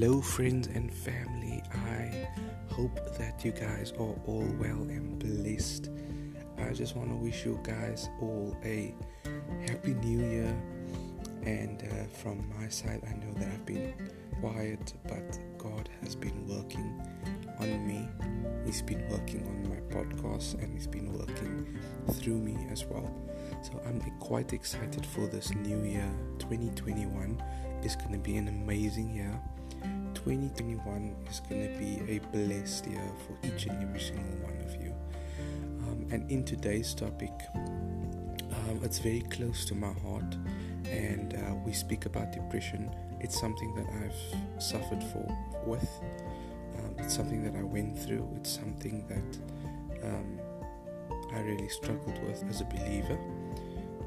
Hello, 0.00 0.22
friends 0.22 0.66
and 0.68 0.90
family. 0.90 1.62
I 1.74 2.26
hope 2.72 2.98
that 3.18 3.44
you 3.44 3.52
guys 3.52 3.92
are 3.98 4.16
all 4.26 4.48
well 4.58 4.80
and 4.88 5.18
blessed. 5.18 5.90
I 6.56 6.72
just 6.72 6.96
want 6.96 7.10
to 7.10 7.16
wish 7.16 7.44
you 7.44 7.60
guys 7.62 8.08
all 8.18 8.56
a 8.64 8.94
happy 9.68 9.92
new 9.92 10.26
year. 10.26 10.56
And 11.42 11.82
uh, 11.82 12.16
from 12.16 12.50
my 12.58 12.66
side, 12.68 13.02
I 13.06 13.12
know 13.12 13.30
that 13.34 13.48
I've 13.48 13.66
been 13.66 13.92
quiet, 14.40 14.94
but 15.06 15.38
God 15.58 15.90
has 16.00 16.16
been 16.16 16.48
working 16.48 16.98
on 17.58 17.86
me. 17.86 18.08
He's 18.64 18.80
been 18.80 19.06
working 19.10 19.46
on 19.48 19.68
my 19.68 19.80
podcast 19.94 20.54
and 20.62 20.72
He's 20.72 20.86
been 20.86 21.12
working 21.12 21.78
through 22.12 22.38
me 22.38 22.56
as 22.72 22.86
well. 22.86 23.14
So 23.62 23.78
I'm 23.84 24.00
quite 24.18 24.54
excited 24.54 25.04
for 25.04 25.26
this 25.26 25.54
new 25.56 25.82
year. 25.84 26.10
2021 26.38 27.42
is 27.84 27.96
going 27.96 28.12
to 28.12 28.18
be 28.18 28.38
an 28.38 28.48
amazing 28.48 29.14
year. 29.14 29.38
2021 30.14 31.16
is 31.28 31.40
going 31.40 31.72
to 31.72 31.78
be 31.78 32.16
a 32.16 32.18
blessed 32.32 32.86
year 32.86 33.12
for 33.26 33.46
each 33.46 33.66
and 33.66 33.82
every 33.82 34.00
single 34.00 34.24
one 34.42 34.56
of 34.64 34.74
you. 34.80 34.94
Um, 35.88 36.06
and 36.10 36.30
in 36.30 36.44
today's 36.44 36.94
topic, 36.94 37.32
um, 37.54 38.80
it's 38.82 38.98
very 38.98 39.22
close 39.30 39.64
to 39.66 39.74
my 39.74 39.92
heart, 40.04 40.36
and 40.88 41.34
uh, 41.34 41.54
we 41.64 41.72
speak 41.72 42.06
about 42.06 42.32
depression. 42.32 42.90
It's 43.20 43.38
something 43.38 43.74
that 43.74 43.86
I've 44.02 44.62
suffered 44.62 45.02
for 45.12 45.36
with. 45.66 45.88
Um, 46.78 46.94
it's 46.98 47.14
something 47.14 47.42
that 47.44 47.58
I 47.58 47.62
went 47.62 47.98
through. 47.98 48.28
It's 48.36 48.50
something 48.50 49.06
that 49.08 50.06
um, 50.06 50.40
I 51.32 51.40
really 51.40 51.68
struggled 51.68 52.22
with 52.24 52.44
as 52.48 52.60
a 52.60 52.64
believer, 52.64 53.18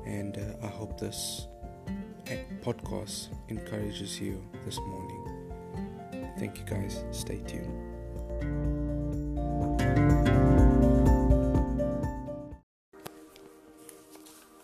and 0.06 0.38
uh, 0.38 0.66
I 0.66 0.70
hope 0.70 1.00
this 1.00 1.48
uh, 2.28 2.36
podcast 2.62 3.28
encourages 3.50 4.20
you 4.20 4.42
this 4.66 4.80
morning. 4.80 5.23
Thank 6.38 6.58
you 6.60 6.66
guys. 6.66 7.04
Stay 7.12 7.42
tuned. 7.48 7.94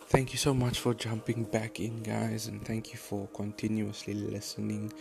Thank 0.08 0.34
you 0.34 0.40
so 0.40 0.54
much 0.54 0.80
for 0.80 0.96
jumping 0.96 1.44
back 1.44 1.80
in, 1.80 2.02
guys, 2.02 2.48
and 2.48 2.66
thank 2.66 2.92
you 2.92 2.98
for 2.98 3.28
continuously 3.28 4.16
listening 4.16 4.92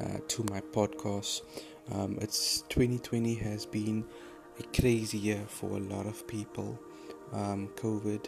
uh, 0.00 0.18
to 0.28 0.44
my 0.50 0.60
podcast. 0.60 1.42
Um, 1.90 2.16
it's 2.20 2.62
2020 2.68 3.34
has 3.34 3.66
been 3.66 4.04
a 4.60 4.62
crazy 4.80 5.18
year 5.18 5.44
for 5.48 5.70
a 5.70 5.80
lot 5.80 6.06
of 6.06 6.26
people. 6.28 6.78
Um, 7.32 7.70
COVID, 7.74 8.26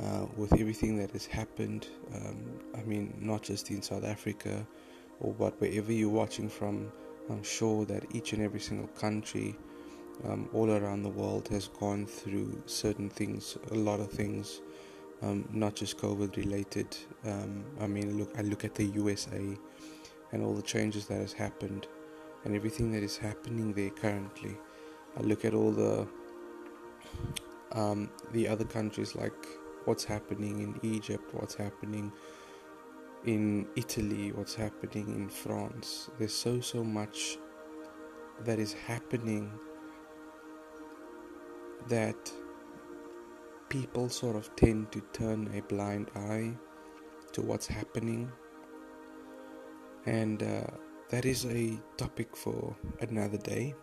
uh, 0.00 0.26
with 0.36 0.54
everything 0.54 0.96
that 0.96 1.10
has 1.10 1.26
happened, 1.26 1.88
um, 2.14 2.58
I 2.74 2.82
mean, 2.84 3.14
not 3.20 3.42
just 3.42 3.70
in 3.70 3.82
South 3.82 4.04
Africa 4.04 4.66
or 5.20 5.34
but 5.34 5.60
wherever 5.60 5.92
you're 5.92 6.08
watching 6.08 6.48
from 6.48 6.90
sure 7.42 7.84
that 7.86 8.04
each 8.14 8.32
and 8.32 8.42
every 8.42 8.60
single 8.60 8.88
country 8.88 9.56
um, 10.24 10.48
all 10.52 10.70
around 10.70 11.02
the 11.02 11.08
world 11.08 11.48
has 11.48 11.68
gone 11.68 12.06
through 12.06 12.62
certain 12.66 13.10
things, 13.10 13.56
a 13.70 13.74
lot 13.74 14.00
of 14.00 14.10
things, 14.10 14.60
um, 15.22 15.48
not 15.52 15.74
just 15.74 15.98
COVID 15.98 16.36
related. 16.36 16.96
Um, 17.24 17.64
I 17.80 17.86
mean, 17.86 18.18
look, 18.18 18.30
I 18.38 18.42
look 18.42 18.64
at 18.64 18.74
the 18.74 18.84
USA 18.84 19.56
and 20.32 20.42
all 20.44 20.54
the 20.54 20.62
changes 20.62 21.06
that 21.06 21.20
has 21.20 21.32
happened 21.32 21.86
and 22.44 22.54
everything 22.54 22.92
that 22.92 23.02
is 23.02 23.16
happening 23.16 23.72
there 23.72 23.90
currently. 23.90 24.56
I 25.18 25.22
look 25.22 25.44
at 25.44 25.54
all 25.54 25.72
the 25.72 26.06
um, 27.72 28.10
the 28.32 28.48
other 28.48 28.64
countries 28.64 29.14
like 29.14 29.46
what's 29.84 30.04
happening 30.04 30.60
in 30.60 30.78
Egypt, 30.82 31.34
what's 31.34 31.54
happening 31.54 32.12
in 33.24 33.66
Italy, 33.76 34.32
what's 34.32 34.54
happening 34.54 35.08
in 35.08 35.28
France. 35.28 36.10
There's 36.18 36.34
so, 36.34 36.60
so 36.60 36.84
much 36.84 37.38
that 38.44 38.58
is 38.58 38.72
happening 38.72 39.50
that 41.88 42.30
people 43.68 44.08
sort 44.08 44.36
of 44.36 44.54
tend 44.56 44.92
to 44.92 45.00
turn 45.12 45.50
a 45.54 45.62
blind 45.62 46.10
eye 46.14 46.56
to 47.32 47.42
what's 47.42 47.66
happening. 47.66 48.30
And 50.06 50.42
uh, 50.42 50.66
that 51.10 51.24
is 51.24 51.46
a 51.46 51.78
topic 51.96 52.36
for 52.36 52.76
another 53.00 53.38
day. 53.38 53.74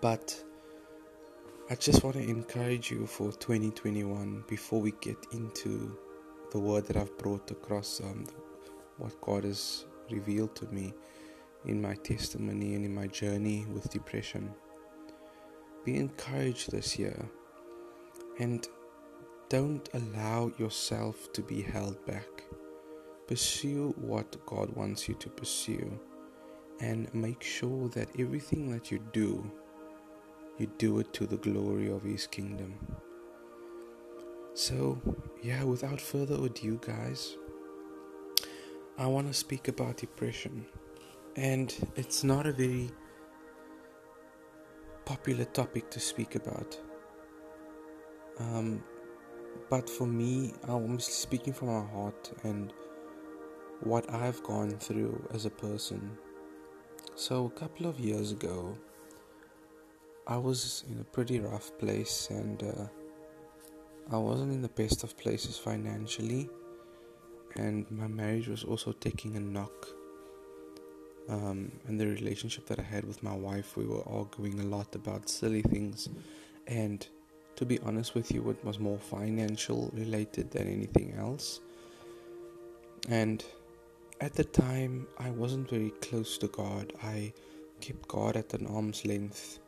But 0.00 0.42
I 1.68 1.74
just 1.74 2.04
want 2.04 2.16
to 2.16 2.22
encourage 2.22 2.90
you 2.90 3.06
for 3.06 3.32
2021 3.32 4.44
before 4.46 4.80
we 4.80 4.92
get 5.00 5.16
into 5.32 5.98
the 6.56 6.60
word 6.60 6.86
that 6.86 6.96
I've 6.96 7.18
brought 7.18 7.50
across, 7.50 8.00
um, 8.00 8.24
what 8.96 9.20
God 9.20 9.44
has 9.44 9.84
revealed 10.10 10.56
to 10.56 10.66
me 10.68 10.94
in 11.66 11.82
my 11.82 11.94
testimony 11.96 12.74
and 12.74 12.82
in 12.82 12.94
my 12.94 13.08
journey 13.08 13.66
with 13.74 13.90
depression. 13.90 14.54
Be 15.84 15.96
encouraged 15.96 16.72
this 16.72 16.98
year 16.98 17.28
and 18.38 18.66
don't 19.50 19.86
allow 19.92 20.50
yourself 20.56 21.30
to 21.34 21.42
be 21.42 21.60
held 21.60 22.02
back. 22.06 22.44
Pursue 23.28 23.94
what 23.98 24.34
God 24.46 24.74
wants 24.74 25.10
you 25.10 25.14
to 25.16 25.28
pursue 25.28 26.00
and 26.80 27.12
make 27.12 27.42
sure 27.42 27.90
that 27.90 28.18
everything 28.18 28.70
that 28.70 28.90
you 28.90 28.98
do, 29.12 29.44
you 30.56 30.68
do 30.78 31.00
it 31.00 31.12
to 31.12 31.26
the 31.26 31.36
glory 31.36 31.90
of 31.90 32.02
His 32.02 32.26
kingdom. 32.26 32.78
So, 34.56 34.98
yeah, 35.42 35.64
without 35.64 36.00
further 36.00 36.36
ado, 36.36 36.80
guys, 36.80 37.36
I 38.96 39.06
want 39.06 39.26
to 39.26 39.34
speak 39.34 39.68
about 39.68 39.98
depression. 39.98 40.64
And 41.36 41.74
it's 41.94 42.24
not 42.24 42.46
a 42.46 42.52
very 42.52 42.90
popular 45.04 45.44
topic 45.44 45.90
to 45.90 46.00
speak 46.00 46.36
about. 46.36 46.80
Um, 48.38 48.82
but 49.68 49.90
for 49.90 50.06
me, 50.06 50.54
I'm 50.66 51.00
speaking 51.00 51.52
from 51.52 51.68
my 51.68 51.86
heart 51.90 52.32
and 52.42 52.72
what 53.80 54.10
I've 54.10 54.42
gone 54.42 54.70
through 54.78 55.22
as 55.34 55.44
a 55.44 55.50
person. 55.50 56.16
So, 57.14 57.44
a 57.44 57.50
couple 57.50 57.84
of 57.84 58.00
years 58.00 58.32
ago, 58.32 58.74
I 60.26 60.38
was 60.38 60.82
in 60.90 60.98
a 60.98 61.04
pretty 61.04 61.40
rough 61.40 61.76
place 61.76 62.28
and 62.30 62.62
uh, 62.62 62.86
I 64.10 64.18
wasn't 64.18 64.52
in 64.52 64.62
the 64.62 64.68
best 64.68 65.02
of 65.02 65.16
places 65.16 65.58
financially, 65.58 66.48
and 67.56 67.90
my 67.90 68.06
marriage 68.06 68.46
was 68.46 68.62
also 68.62 68.92
taking 68.92 69.36
a 69.36 69.40
knock. 69.40 69.88
Um, 71.28 71.72
and 71.88 71.98
the 71.98 72.06
relationship 72.06 72.66
that 72.66 72.78
I 72.78 72.84
had 72.84 73.04
with 73.04 73.24
my 73.24 73.34
wife, 73.34 73.76
we 73.76 73.84
were 73.84 74.08
arguing 74.08 74.60
a 74.60 74.64
lot 74.64 74.94
about 74.94 75.28
silly 75.28 75.62
things, 75.62 76.08
and 76.68 77.04
to 77.56 77.66
be 77.66 77.80
honest 77.80 78.14
with 78.14 78.30
you, 78.30 78.48
it 78.50 78.64
was 78.64 78.78
more 78.78 78.98
financial 78.98 79.90
related 79.92 80.52
than 80.52 80.68
anything 80.68 81.14
else. 81.18 81.60
And 83.08 83.44
at 84.20 84.34
the 84.34 84.44
time, 84.44 85.08
I 85.18 85.30
wasn't 85.30 85.68
very 85.68 85.90
close 86.00 86.38
to 86.38 86.48
God. 86.48 86.92
I 87.02 87.32
kept 87.80 88.06
God 88.06 88.36
at 88.36 88.54
an 88.54 88.66
arm's 88.66 89.04
length. 89.04 89.58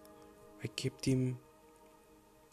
I 0.62 0.68
kept 0.68 1.04
Him 1.06 1.38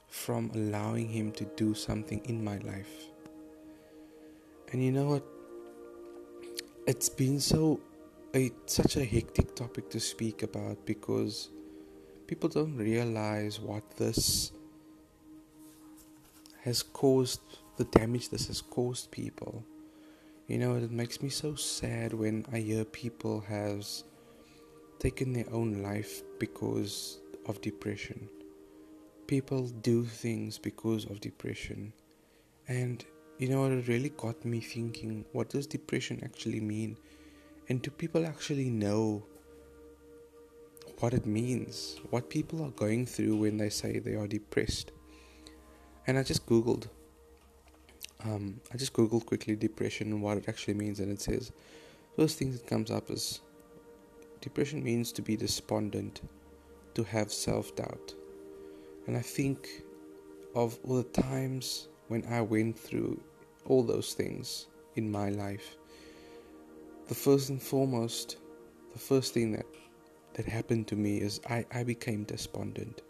from 0.07 0.51
allowing 0.53 1.07
Him 1.07 1.31
to 1.33 1.45
do 1.55 1.73
something 1.73 2.21
in 2.25 2.43
my 2.43 2.57
life. 2.59 3.09
And 4.71 4.83
you 4.83 4.91
know 4.91 5.05
what? 5.05 5.23
It's 6.87 7.09
been 7.09 7.39
so 7.39 7.79
a 8.35 8.51
such 8.65 8.97
a 8.97 9.05
hectic 9.05 9.55
topic 9.55 9.89
to 9.89 9.99
speak 9.99 10.43
about 10.43 10.85
because 10.85 11.49
people 12.27 12.49
don't 12.49 12.75
realize 12.75 13.59
what 13.59 13.83
this 13.97 14.51
has 16.63 16.83
caused 16.83 17.41
the 17.77 17.85
damage 17.85 18.29
this 18.29 18.47
has 18.47 18.61
caused 18.61 19.11
people. 19.11 19.63
You 20.47 20.59
know, 20.59 20.75
it 20.75 20.91
makes 20.91 21.21
me 21.21 21.29
so 21.29 21.55
sad 21.55 22.13
when 22.13 22.45
I 22.51 22.59
hear 22.59 22.85
people 22.85 23.41
has 23.41 24.03
taken 24.99 25.33
their 25.33 25.51
own 25.51 25.81
life 25.81 26.21
because 26.39 27.19
of 27.47 27.61
depression 27.61 28.29
people 29.27 29.67
do 29.67 30.05
things 30.05 30.57
because 30.57 31.05
of 31.05 31.19
depression. 31.19 31.93
And 32.67 33.03
you 33.37 33.49
know, 33.49 33.65
it 33.65 33.87
really 33.87 34.09
got 34.09 34.45
me 34.45 34.61
thinking 34.61 35.25
what 35.33 35.49
does 35.49 35.67
depression 35.67 36.21
actually 36.23 36.61
mean? 36.61 36.97
And 37.67 37.81
do 37.81 37.91
people 37.91 38.25
actually 38.25 38.69
know 38.69 39.25
what 40.99 41.13
it 41.13 41.25
means? 41.25 41.97
What 42.09 42.29
people 42.29 42.63
are 42.63 42.71
going 42.71 43.05
through 43.05 43.37
when 43.37 43.57
they 43.57 43.69
say 43.69 43.99
they 43.99 44.15
are 44.15 44.27
depressed? 44.27 44.91
And 46.07 46.17
I 46.17 46.23
just 46.23 46.45
googled. 46.45 46.87
Um, 48.23 48.61
I 48.73 48.77
just 48.77 48.93
googled 48.93 49.25
quickly 49.25 49.55
depression 49.55 50.11
and 50.11 50.21
what 50.21 50.37
it 50.37 50.45
actually 50.47 50.75
means, 50.75 50.99
and 50.99 51.11
it 51.11 51.21
says 51.21 51.51
first 52.15 52.39
thing 52.39 52.51
that 52.53 52.65
comes 52.65 52.89
up 52.89 53.11
is 53.11 53.41
depression 54.41 54.83
means 54.83 55.11
to 55.11 55.21
be 55.21 55.35
despondent, 55.35 56.21
to 56.93 57.03
have 57.03 57.31
self 57.31 57.75
doubt, 57.75 58.13
and 59.07 59.17
I 59.17 59.21
think 59.21 59.69
of 60.55 60.77
all 60.83 60.97
the 60.97 61.21
times 61.21 61.89
when 62.07 62.25
I 62.29 62.41
went 62.41 62.77
through 62.77 63.19
all 63.65 63.83
those 63.83 64.13
things 64.13 64.67
in 64.95 65.11
my 65.11 65.29
life. 65.29 65.77
The 67.07 67.15
first 67.15 67.49
and 67.49 67.61
foremost, 67.61 68.37
the 68.93 68.99
first 68.99 69.33
thing 69.33 69.51
that 69.51 69.65
that 70.33 70.45
happened 70.45 70.87
to 70.87 70.95
me 70.95 71.21
is 71.21 71.39
I, 71.49 71.65
I 71.71 71.83
became 71.83 72.23
despondent. 72.23 73.01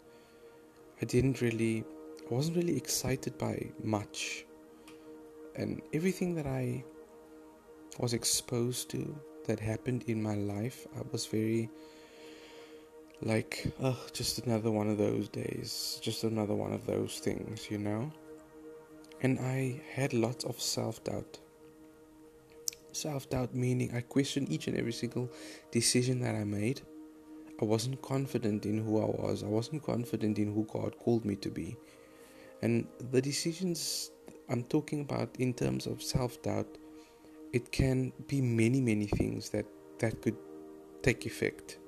I 1.02 1.04
didn't 1.04 1.40
really 1.40 1.84
I 2.30 2.34
wasn't 2.34 2.56
really 2.56 2.76
excited 2.76 3.38
by 3.38 3.70
much. 3.82 4.44
And 5.54 5.80
everything 5.92 6.34
that 6.34 6.46
I 6.46 6.84
was 7.98 8.12
exposed 8.12 8.90
to 8.90 9.18
that 9.46 9.60
happened 9.60 10.04
in 10.08 10.22
my 10.22 10.34
life, 10.34 10.86
I 10.96 11.02
was 11.12 11.26
very 11.26 11.70
like, 13.22 13.72
oh, 13.82 13.98
just 14.12 14.38
another 14.46 14.70
one 14.70 14.88
of 14.88 14.98
those 14.98 15.28
days, 15.28 15.98
just 16.02 16.24
another 16.24 16.54
one 16.54 16.72
of 16.72 16.86
those 16.86 17.18
things, 17.18 17.70
you 17.70 17.78
know? 17.78 18.12
And 19.22 19.38
I 19.40 19.80
had 19.92 20.12
lots 20.12 20.44
of 20.44 20.60
self 20.60 21.02
doubt. 21.04 21.38
Self 22.92 23.28
doubt 23.30 23.54
meaning 23.54 23.94
I 23.94 24.00
questioned 24.02 24.50
each 24.50 24.68
and 24.68 24.76
every 24.76 24.92
single 24.92 25.30
decision 25.70 26.20
that 26.20 26.34
I 26.34 26.44
made. 26.44 26.82
I 27.60 27.64
wasn't 27.64 28.02
confident 28.02 28.66
in 28.66 28.84
who 28.84 29.00
I 29.00 29.06
was, 29.06 29.42
I 29.42 29.46
wasn't 29.46 29.82
confident 29.82 30.38
in 30.38 30.52
who 30.52 30.66
God 30.70 30.98
called 30.98 31.24
me 31.24 31.36
to 31.36 31.48
be. 31.48 31.76
And 32.60 32.86
the 33.12 33.22
decisions 33.22 34.10
I'm 34.50 34.64
talking 34.64 35.00
about 35.00 35.30
in 35.38 35.54
terms 35.54 35.86
of 35.86 36.02
self 36.02 36.42
doubt, 36.42 36.68
it 37.54 37.72
can 37.72 38.12
be 38.28 38.42
many, 38.42 38.82
many 38.82 39.06
things 39.06 39.48
that, 39.50 39.64
that 40.00 40.20
could 40.20 40.36
take 41.02 41.24
effect 41.24 41.78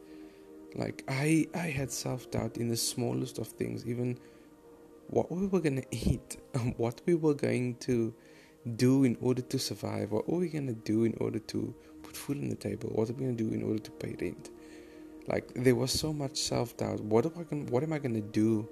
like 0.75 1.05
I 1.09 1.47
I 1.55 1.71
had 1.71 1.91
self 1.91 2.31
doubt 2.31 2.57
in 2.57 2.69
the 2.69 2.77
smallest 2.77 3.39
of 3.39 3.49
things, 3.49 3.87
even 3.87 4.19
what 5.09 5.31
we 5.31 5.47
were 5.47 5.61
gonna 5.61 5.83
eat, 5.91 6.37
what 6.77 7.01
we 7.07 7.15
were 7.15 7.35
going 7.35 7.77
to 7.77 8.15
do 8.77 9.05
in 9.05 9.17
order 9.21 9.43
to 9.43 9.59
survive, 9.59 10.13
what 10.13 10.29
were 10.29 10.39
we 10.39 10.49
gonna 10.49 10.73
do 10.73 11.05
in 11.05 11.17
order 11.21 11.39
to 11.39 11.75
put 12.03 12.17
food 12.17 12.39
on 12.39 12.49
the 12.49 12.57
table, 12.57 12.91
what 12.91 13.09
are 13.09 13.13
we 13.15 13.25
gonna 13.25 13.33
do 13.37 13.51
in 13.51 13.63
order 13.63 13.79
to 13.79 13.91
pay 13.93 14.17
rent. 14.21 14.51
Like 15.27 15.53
there 15.55 15.75
was 15.75 15.93
so 15.93 16.13
much 16.13 16.39
self 16.39 16.77
doubt. 16.77 17.01
What 17.01 17.27
am 17.27 17.33
I 17.39 17.43
gonna 17.43 17.65
what 17.65 17.83
am 17.83 17.93
I 17.93 17.99
gonna 17.99 18.21
do 18.21 18.69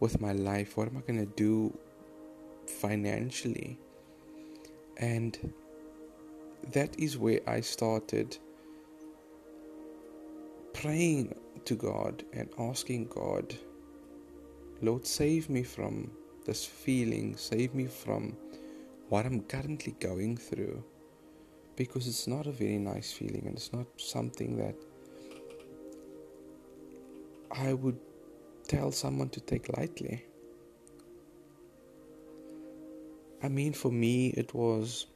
with 0.00 0.20
my 0.20 0.32
life? 0.32 0.76
What 0.76 0.88
am 0.88 0.96
I 0.96 1.00
gonna 1.00 1.26
do 1.26 1.76
financially? 2.66 3.78
And 4.96 5.52
that 6.72 6.98
is 6.98 7.16
where 7.18 7.40
I 7.46 7.60
started 7.60 8.38
praying 10.74 11.34
to 11.64 11.74
God 11.74 12.24
and 12.34 12.48
asking 12.58 13.06
God, 13.06 13.54
Lord, 14.82 15.06
save 15.06 15.48
me 15.48 15.62
from 15.62 16.10
this 16.44 16.66
feeling, 16.66 17.36
save 17.36 17.74
me 17.74 17.86
from 17.86 18.36
what 19.08 19.24
I'm 19.24 19.40
currently 19.42 19.94
going 19.98 20.36
through. 20.36 20.84
Because 21.76 22.06
it's 22.06 22.26
not 22.26 22.46
a 22.46 22.52
very 22.52 22.78
nice 22.78 23.12
feeling 23.12 23.46
and 23.46 23.56
it's 23.56 23.72
not 23.72 23.86
something 23.96 24.56
that 24.58 24.76
I 27.50 27.72
would 27.72 27.98
tell 28.68 28.92
someone 28.92 29.28
to 29.30 29.40
take 29.40 29.76
lightly. 29.76 30.24
I 33.42 33.48
mean, 33.48 33.72
for 33.72 33.90
me, 33.90 34.28
it 34.28 34.54
was 34.54 35.06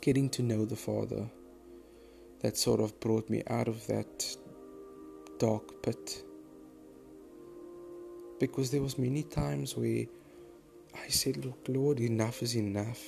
getting 0.00 0.28
to 0.30 0.42
know 0.42 0.64
the 0.64 0.76
Father 0.76 1.30
that 2.40 2.56
sort 2.56 2.80
of 2.80 2.98
brought 3.00 3.30
me 3.30 3.42
out 3.48 3.68
of 3.68 3.86
that 3.86 4.36
dark 5.42 5.82
pit 5.82 6.22
because 8.38 8.70
there 8.70 8.80
was 8.80 8.96
many 8.96 9.24
times 9.24 9.76
where 9.76 10.06
I 10.94 11.08
said, 11.08 11.44
"Look, 11.44 11.66
Lord, 11.66 11.98
enough 11.98 12.44
is 12.44 12.54
enough. 12.54 13.02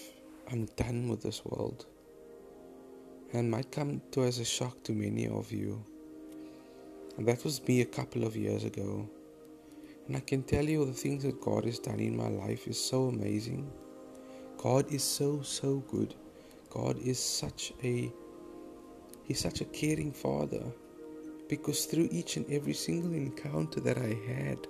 I'm 0.50 0.64
done 0.84 1.08
with 1.08 1.22
this 1.22 1.44
world." 1.44 1.86
And 3.32 3.52
might 3.52 3.70
come 3.70 4.02
to 4.12 4.25
as 4.25 4.40
a 4.40 4.44
shock 4.56 4.82
to 4.82 4.92
many 4.92 5.28
of 5.28 5.52
you. 5.52 5.81
And 7.16 7.28
that 7.28 7.44
was 7.44 7.64
me 7.69 7.81
a 7.82 7.94
couple 7.98 8.25
of 8.25 8.37
years 8.37 8.64
ago. 8.64 9.08
And 10.06 10.16
I 10.16 10.20
can 10.20 10.42
tell 10.42 10.64
you 10.64 10.84
the 10.84 11.00
things 11.04 11.22
that 11.22 11.40
God 11.40 11.64
has 11.64 11.78
done 11.78 12.00
in 12.00 12.16
my 12.16 12.30
life 12.44 12.66
is 12.66 12.80
so 12.92 13.06
amazing. 13.14 13.70
God 14.56 14.92
is 14.92 15.04
so 15.04 15.42
so 15.42 15.76
good. 15.94 16.16
God 16.69 16.98
is 16.98 17.20
such 17.20 17.72
a 17.84 18.12
He's 19.22 19.42
such 19.48 19.60
a 19.60 19.72
caring 19.82 20.12
father 20.12 20.64
because 21.49 21.85
through 21.87 22.08
each 22.11 22.37
and 22.37 22.50
every 22.50 22.73
single 22.73 23.12
encounter 23.12 23.81
that 23.81 23.99
I 23.99 24.17
had, 24.26 24.67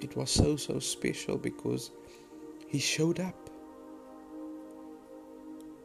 it 0.00 0.16
was 0.16 0.30
so, 0.30 0.56
so 0.56 0.78
special 0.78 1.36
because 1.36 1.90
He 2.68 2.78
showed 2.78 3.20
up. 3.20 3.50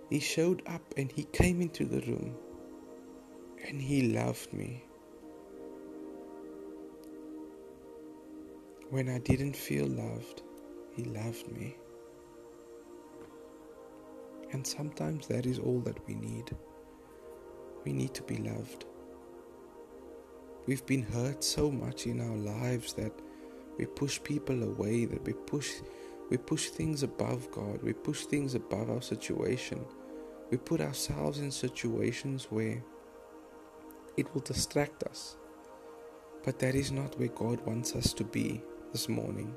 He 0.10 0.20
showed 0.20 0.62
up 0.68 0.82
and 0.98 1.12
He 1.12 1.24
came 1.24 1.62
into 1.62 1.86
the 1.86 2.02
room 2.02 2.36
and 3.68 3.82
He 3.82 4.14
loved 4.14 4.54
me. 4.54 4.84
When 8.90 9.08
I 9.10 9.20
didn't 9.20 9.56
feel 9.56 9.88
loved, 9.88 10.44
He 10.96 11.06
loved 11.06 11.50
me. 11.52 11.78
And 14.52 14.68
sometimes 14.68 15.28
that 15.28 15.46
is 15.46 15.60
all 15.60 15.80
that 15.82 16.06
we 16.08 16.16
need. 16.16 16.56
We 17.86 17.94
need 17.94 18.14
to 18.16 18.24
be 18.24 18.36
loved. 18.38 18.86
We've 20.68 20.86
been 20.86 21.02
hurt 21.02 21.44
so 21.44 21.72
much 21.72 22.06
in 22.06 22.22
our 22.22 22.38
lives 22.38 22.94
that 22.94 23.12
we 23.78 23.86
push 23.86 24.22
people 24.22 24.62
away, 24.64 25.06
that 25.06 25.26
we 25.26 25.34
push 25.34 25.72
we 26.30 26.38
push 26.38 26.70
things 26.70 27.04
above 27.04 27.52
God, 27.52 27.84
we 27.84 27.92
push 27.92 28.24
things 28.24 28.56
above 28.56 28.90
our 28.90 29.02
situation. 29.02 29.84
We 30.50 30.58
put 30.58 30.80
ourselves 30.80 31.40
in 31.40 31.52
situations 31.52 32.48
where 32.50 32.82
it 34.16 34.34
will 34.34 34.42
distract 34.42 35.04
us. 35.04 35.36
But 36.46 36.58
that 36.60 36.74
is 36.74 36.90
not 36.90 37.20
where 37.20 37.28
God 37.28 37.60
wants 37.66 37.96
us 37.98 38.14
to 38.14 38.24
be 38.24 38.62
this 38.94 39.10
morning. 39.10 39.54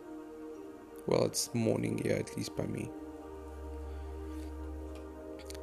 Well, 1.06 1.26
it's 1.26 1.54
morning 1.54 1.98
here, 1.98 2.16
at 2.16 2.36
least 2.36 2.56
by 2.56 2.66
me. 2.66 2.90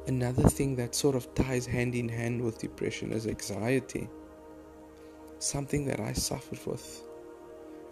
Another 0.06 0.48
thing 0.48 0.76
that 0.76 0.94
sort 0.94 1.14
of 1.14 1.34
ties 1.34 1.66
hand 1.66 1.94
in 1.94 2.08
hand 2.08 2.40
with 2.40 2.58
depression 2.58 3.12
is 3.12 3.26
anxiety 3.26 4.08
something 5.42 5.84
that 5.86 5.98
I 5.98 6.12
suffered 6.12 6.64
with 6.64 7.02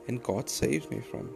and 0.07 0.23
God 0.23 0.49
saved 0.49 0.91
me 0.91 1.01
from. 1.01 1.29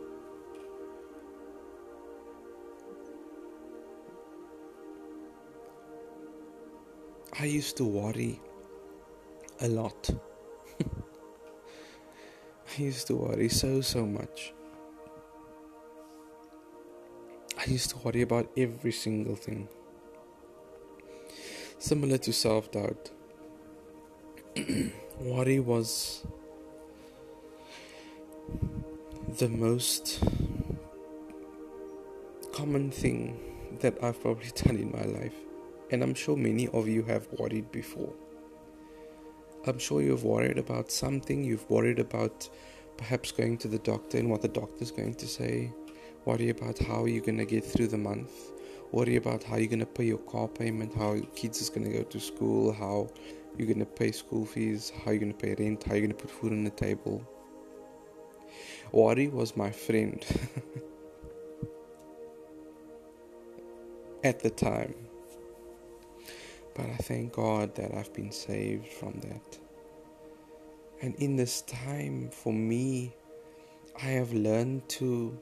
I 7.38 7.47
used 7.47 7.76
to 7.78 7.85
worry 7.85 8.40
a 9.61 9.68
lot. 9.68 10.09
I 12.78 12.83
used 12.83 13.09
to 13.09 13.16
worry 13.16 13.49
so, 13.49 13.80
so 13.80 14.06
much. 14.06 14.54
I 17.59 17.64
used 17.66 17.90
to 17.90 17.99
worry 17.99 18.23
about 18.23 18.50
every 18.56 18.92
single 18.92 19.35
thing. 19.35 19.68
Similar 21.78 22.18
to 22.18 22.33
self 22.33 22.71
doubt. 22.71 23.11
Worry 25.21 25.61
was 25.61 26.26
the 29.38 29.49
most 29.49 30.21
common 32.52 32.90
thing 32.90 33.38
that 33.80 34.02
I've 34.02 34.21
probably 34.21 34.50
done 34.56 34.76
in 34.76 34.90
my 34.90 35.04
life. 35.04 35.35
And 35.92 36.02
I'm 36.02 36.14
sure 36.14 36.37
many 36.37 36.66
of 36.68 36.88
you 36.88 37.04
have 37.04 37.28
worried 37.38 37.71
before. 37.71 38.12
I'm 39.66 39.78
sure 39.78 40.02
you've 40.02 40.25
worried 40.25 40.59
about 40.59 40.90
something, 40.90 41.44
you've 41.44 41.68
worried 41.71 42.00
about 42.00 42.49
perhaps 42.97 43.30
going 43.30 43.56
to 43.59 43.68
the 43.68 43.78
doctor 43.78 44.18
and 44.18 44.28
what 44.28 44.42
the 44.42 44.49
doctor's 44.49 44.90
going 44.90 45.14
to 45.14 45.26
say, 45.28 45.73
worry 46.25 46.50
about 46.50 46.78
how 46.78 47.04
you're 47.04 47.25
going 47.25 47.38
to 47.38 47.44
get 47.44 47.64
through 47.64 47.87
the 47.87 47.99
month, 47.99 48.33
worry 48.90 49.16
about 49.16 49.44
how 49.44 49.56
you're 49.56 49.68
going 49.68 49.78
to 49.78 49.87
pay 49.87 50.04
your 50.04 50.18
car 50.18 50.49
payment, 50.49 50.92
how 50.94 51.12
your 51.12 51.26
kids 51.37 51.61
is 51.61 51.71
going 51.71 51.85
to 51.85 51.99
go 51.99 52.02
to 52.02 52.21
school, 52.21 52.73
how 52.73 53.09
you're 53.56 53.66
going 53.66 53.78
to 53.78 53.87
pay 53.87 54.12
school 54.12 54.44
fees, 54.44 54.92
how 55.04 55.12
you're 55.12 55.20
going 55.20 55.32
to 55.32 55.38
pay 55.38 55.54
rent, 55.54 55.84
how 55.84 55.94
you're 55.94 56.06
going 56.06 56.16
to 56.16 56.16
put 56.16 56.30
food 56.30 56.52
on 56.52 56.64
the 56.64 56.70
table. 56.70 57.26
Worry 58.92 59.28
was 59.28 59.56
my 59.56 59.70
friend 59.70 60.25
at 64.25 64.40
the 64.40 64.50
time. 64.50 64.94
But 66.75 66.87
I 66.87 66.96
thank 66.96 67.32
God 67.32 67.75
that 67.76 67.94
I've 67.94 68.12
been 68.12 68.32
saved 68.32 68.88
from 68.88 69.20
that. 69.20 69.58
And 71.02 71.14
in 71.16 71.37
this 71.37 71.62
time, 71.62 72.30
for 72.30 72.52
me, 72.52 73.14
I 74.02 74.06
have 74.06 74.32
learned 74.32 74.88
to 74.90 75.38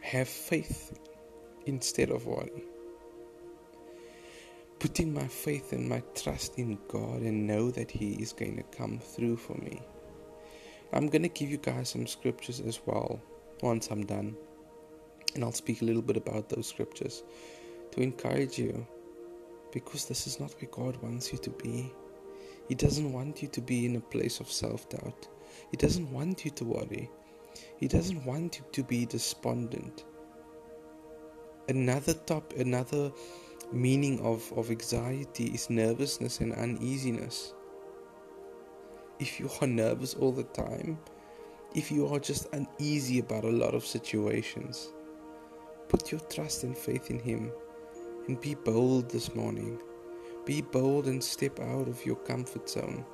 have 0.00 0.28
faith 0.28 0.98
instead 1.66 2.10
of 2.10 2.26
worry 2.26 2.64
putting 4.84 5.14
my 5.14 5.26
faith 5.26 5.72
and 5.72 5.88
my 5.88 6.02
trust 6.14 6.58
in 6.58 6.76
God 6.88 7.22
and 7.22 7.46
know 7.46 7.70
that 7.70 7.90
He 7.90 8.16
is 8.20 8.34
going 8.34 8.54
to 8.58 8.62
come 8.64 8.98
through 8.98 9.38
for 9.38 9.54
me. 9.54 9.80
I'm 10.92 11.08
going 11.08 11.22
to 11.22 11.30
give 11.30 11.48
you 11.48 11.56
guys 11.56 11.88
some 11.88 12.06
scriptures 12.06 12.60
as 12.60 12.82
well 12.84 13.18
once 13.62 13.88
I'm 13.90 14.04
done. 14.04 14.36
And 15.34 15.42
I'll 15.42 15.52
speak 15.52 15.80
a 15.80 15.86
little 15.86 16.02
bit 16.02 16.18
about 16.18 16.50
those 16.50 16.68
scriptures 16.68 17.22
to 17.92 18.02
encourage 18.02 18.58
you 18.58 18.86
because 19.72 20.04
this 20.04 20.26
is 20.26 20.38
not 20.38 20.52
where 20.60 20.70
God 20.70 21.02
wants 21.02 21.32
you 21.32 21.38
to 21.38 21.50
be. 21.50 21.90
He 22.68 22.74
doesn't 22.74 23.10
want 23.10 23.40
you 23.40 23.48
to 23.48 23.62
be 23.62 23.86
in 23.86 23.96
a 23.96 24.00
place 24.00 24.38
of 24.38 24.52
self 24.52 24.86
doubt. 24.90 25.26
He 25.70 25.78
doesn't 25.78 26.12
want 26.12 26.44
you 26.44 26.50
to 26.50 26.64
worry. 26.66 27.10
He 27.78 27.88
doesn't 27.88 28.22
want 28.26 28.58
you 28.58 28.66
to 28.70 28.84
be 28.84 29.06
despondent. 29.06 30.04
Another 31.70 32.12
top, 32.12 32.52
another 32.58 33.10
meaning 33.74 34.20
of, 34.20 34.52
of 34.56 34.70
anxiety 34.70 35.46
is 35.46 35.68
nervousness 35.68 36.40
and 36.40 36.52
uneasiness. 36.54 37.54
If 39.18 39.38
you 39.40 39.50
are 39.60 39.66
nervous 39.66 40.14
all 40.14 40.32
the 40.32 40.44
time, 40.44 40.98
if 41.74 41.90
you 41.90 42.06
are 42.06 42.20
just 42.20 42.46
uneasy 42.52 43.18
about 43.18 43.44
a 43.44 43.50
lot 43.50 43.74
of 43.74 43.84
situations, 43.84 44.92
put 45.88 46.12
your 46.12 46.20
trust 46.20 46.62
and 46.62 46.76
faith 46.76 47.10
in 47.10 47.18
Him 47.18 47.50
and 48.28 48.40
be 48.40 48.54
bold 48.54 49.10
this 49.10 49.34
morning. 49.34 49.80
Be 50.44 50.60
bold 50.60 51.06
and 51.06 51.22
step 51.22 51.58
out 51.58 51.88
of 51.88 52.04
your 52.04 52.16
comfort 52.16 52.68
zone. 52.68 53.04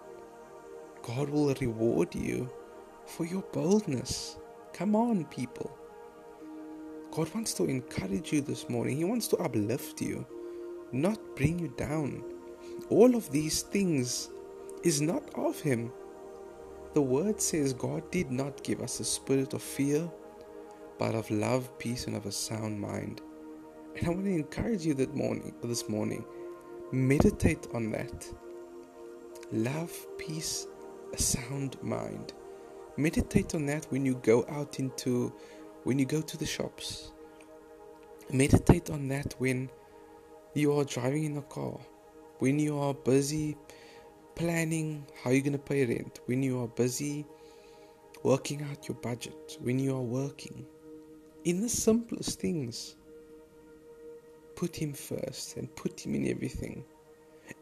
God 1.02 1.30
will 1.30 1.54
reward 1.54 2.14
you 2.14 2.50
for 3.06 3.24
your 3.24 3.42
boldness. 3.52 4.36
Come 4.72 4.94
on, 4.94 5.24
people. 5.26 5.70
God 7.10 7.32
wants 7.34 7.54
to 7.54 7.64
encourage 7.64 8.32
you 8.32 8.40
this 8.40 8.68
morning. 8.68 8.96
He 8.96 9.04
wants 9.04 9.26
to 9.28 9.36
uplift 9.38 10.00
you, 10.00 10.26
not 10.92 11.18
bring 11.36 11.58
you 11.58 11.68
down. 11.76 12.22
All 12.88 13.14
of 13.14 13.30
these 13.30 13.62
things 13.62 14.30
is 14.82 15.00
not 15.00 15.22
of 15.34 15.60
Him. 15.60 15.92
The 16.94 17.02
word 17.02 17.40
says 17.40 17.72
God 17.72 18.10
did 18.10 18.30
not 18.30 18.62
give 18.64 18.80
us 18.80 19.00
a 19.00 19.04
spirit 19.04 19.54
of 19.54 19.62
fear, 19.62 20.10
but 20.98 21.14
of 21.14 21.30
love, 21.30 21.78
peace, 21.78 22.06
and 22.06 22.16
of 22.16 22.26
a 22.26 22.32
sound 22.32 22.80
mind. 22.80 23.20
And 23.96 24.06
I 24.06 24.10
want 24.10 24.24
to 24.24 24.32
encourage 24.32 24.84
you 24.84 24.94
that 24.94 25.14
morning, 25.14 25.54
this 25.62 25.88
morning, 25.88 26.24
meditate 26.92 27.66
on 27.74 27.90
that. 27.92 28.26
Love, 29.52 29.92
peace, 30.18 30.66
a 31.12 31.18
sound 31.18 31.80
mind. 31.82 32.32
Meditate 32.96 33.54
on 33.54 33.66
that 33.66 33.86
when 33.90 34.04
you 34.04 34.14
go 34.22 34.44
out 34.48 34.78
into, 34.78 35.32
when 35.84 35.98
you 35.98 36.06
go 36.06 36.20
to 36.20 36.36
the 36.36 36.46
shops. 36.46 37.12
Meditate 38.32 38.90
on 38.90 39.08
that 39.08 39.34
when 39.38 39.70
you 40.54 40.78
are 40.78 40.84
driving 40.84 41.24
in 41.24 41.36
a 41.36 41.42
car, 41.42 41.78
when 42.38 42.58
you 42.58 42.78
are 42.78 42.94
busy 42.94 43.56
planning 44.34 45.06
how 45.22 45.30
you're 45.30 45.42
going 45.42 45.52
to 45.52 45.58
pay 45.58 45.84
rent, 45.84 46.20
when 46.26 46.42
you 46.42 46.62
are 46.62 46.68
busy 46.68 47.26
working 48.22 48.62
out 48.62 48.88
your 48.88 48.96
budget, 48.96 49.58
when 49.60 49.78
you 49.78 49.94
are 49.94 50.02
working, 50.02 50.66
in 51.44 51.60
the 51.60 51.68
simplest 51.68 52.40
things, 52.40 52.96
put 54.56 54.76
Him 54.76 54.92
first 54.92 55.56
and 55.56 55.74
put 55.76 56.04
Him 56.04 56.14
in 56.14 56.28
everything. 56.28 56.84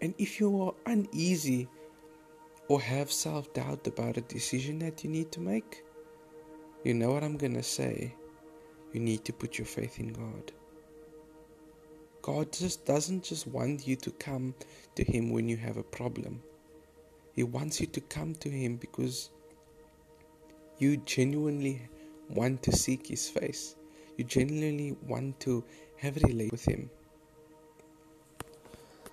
And 0.01 0.15
if 0.19 0.41
you 0.41 0.63
are 0.63 0.75
uneasy 0.87 1.69
or 2.69 2.81
have 2.81 3.11
self 3.11 3.53
doubt 3.55 3.87
about 3.87 4.17
a 4.17 4.23
decision 4.23 4.79
that 4.81 5.05
you 5.05 5.11
need 5.11 5.33
to 5.33 5.41
make, 5.41 5.85
you 6.85 6.95
know 6.95 7.13
what 7.13 7.25
I'm 7.25 7.37
going 7.37 7.55
to 7.55 7.63
say. 7.63 8.15
You 8.93 9.01
need 9.01 9.25
to 9.27 9.33
put 9.33 9.59
your 9.59 9.67
faith 9.67 10.01
in 10.01 10.13
God. 10.13 10.53
God 12.29 12.53
just 12.53 12.85
doesn't 12.85 13.25
just 13.25 13.47
want 13.47 13.89
you 13.89 13.97
to 13.97 14.11
come 14.11 14.55
to 14.97 15.03
Him 15.03 15.31
when 15.31 15.49
you 15.49 15.57
have 15.57 15.79
a 15.79 15.83
problem. 15.83 16.43
He 17.35 17.43
wants 17.43 17.81
you 17.81 17.87
to 17.87 18.03
come 18.03 18.35
to 18.35 18.51
Him 18.51 18.77
because 18.77 19.31
you 20.77 20.99
genuinely 20.99 21.89
want 22.29 22.63
to 22.65 22.73
seek 22.73 23.07
His 23.07 23.31
face. 23.31 23.77
You 24.19 24.25
genuinely 24.25 24.95
want 25.07 25.41
to 25.41 25.65
have 25.97 26.19
a 26.19 26.27
relate 26.27 26.53
with 26.53 26.69
Him. 26.69 26.91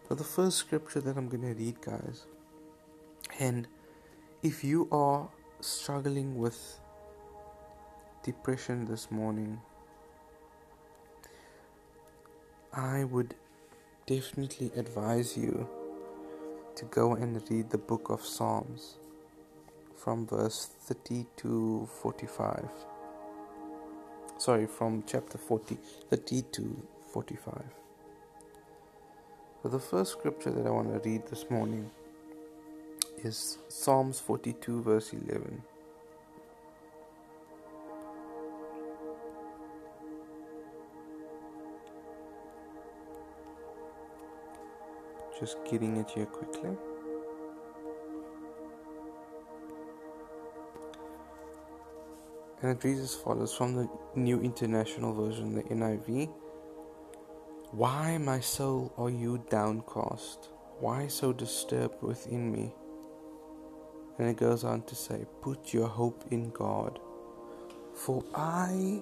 Now, 0.10 0.18
the 0.18 0.26
first 0.26 0.58
scripture 0.58 1.00
that 1.00 1.16
I'm 1.16 1.30
going 1.30 1.44
to 1.44 1.54
read, 1.54 1.80
guys, 1.80 2.26
and 3.40 3.66
if 4.44 4.62
you 4.62 4.90
are 4.92 5.30
struggling 5.62 6.38
with 6.38 6.82
depression 8.24 8.84
this 8.84 9.10
morning, 9.10 9.62
I 12.78 13.06
would 13.06 13.36
definitely 14.06 14.70
advise 14.76 15.38
you 15.38 15.66
to 16.76 16.84
go 16.86 17.14
and 17.14 17.42
read 17.50 17.70
the 17.70 17.78
book 17.78 18.10
of 18.10 18.26
Psalms 18.26 18.98
from 19.96 20.28
verse 20.28 20.72
30 20.82 21.26
to 21.38 21.88
45. 22.02 22.68
Sorry, 24.38 24.68
from 24.68 25.06
chapter 25.08 25.38
40, 25.38 25.78
30 26.10 26.42
to 26.52 26.88
45. 27.14 27.64
So, 29.64 29.70
the 29.70 29.80
first 29.80 30.12
scripture 30.12 30.52
that 30.52 30.68
I 30.68 30.70
want 30.70 30.92
to 30.92 31.10
read 31.10 31.26
this 31.28 31.50
morning 31.50 31.90
is 33.24 33.58
Psalms 33.70 34.20
42, 34.20 34.82
verse 34.82 35.14
11. 35.14 35.64
Just 45.40 45.58
getting 45.70 45.98
it 45.98 46.10
here 46.10 46.26
quickly. 46.26 46.72
And 52.62 52.72
it 52.72 52.84
reads 52.84 53.02
as 53.02 53.16
follows 53.16 53.54
from 53.54 53.76
the 53.76 53.90
New 54.16 54.42
International 54.42 55.14
Version, 55.14 55.56
the 55.56 55.64
NIV. 55.64 56.32
Why, 57.72 58.18
my 58.18 58.40
soul, 58.40 58.94
are 58.98 59.10
you 59.10 59.44
downcast? 59.50 60.50
Why 60.80 61.08
so 61.08 61.34
disturbed 61.34 62.02
within 62.02 62.52
me? 62.52 62.74
And 64.18 64.30
it 64.30 64.38
goes 64.38 64.64
on 64.64 64.84
to 64.84 64.96
say, 64.96 65.26
Put 65.42 65.74
your 65.74 65.88
hope 65.88 66.24
in 66.32 66.50
God, 66.52 67.00
for 67.94 68.24
I 68.34 69.02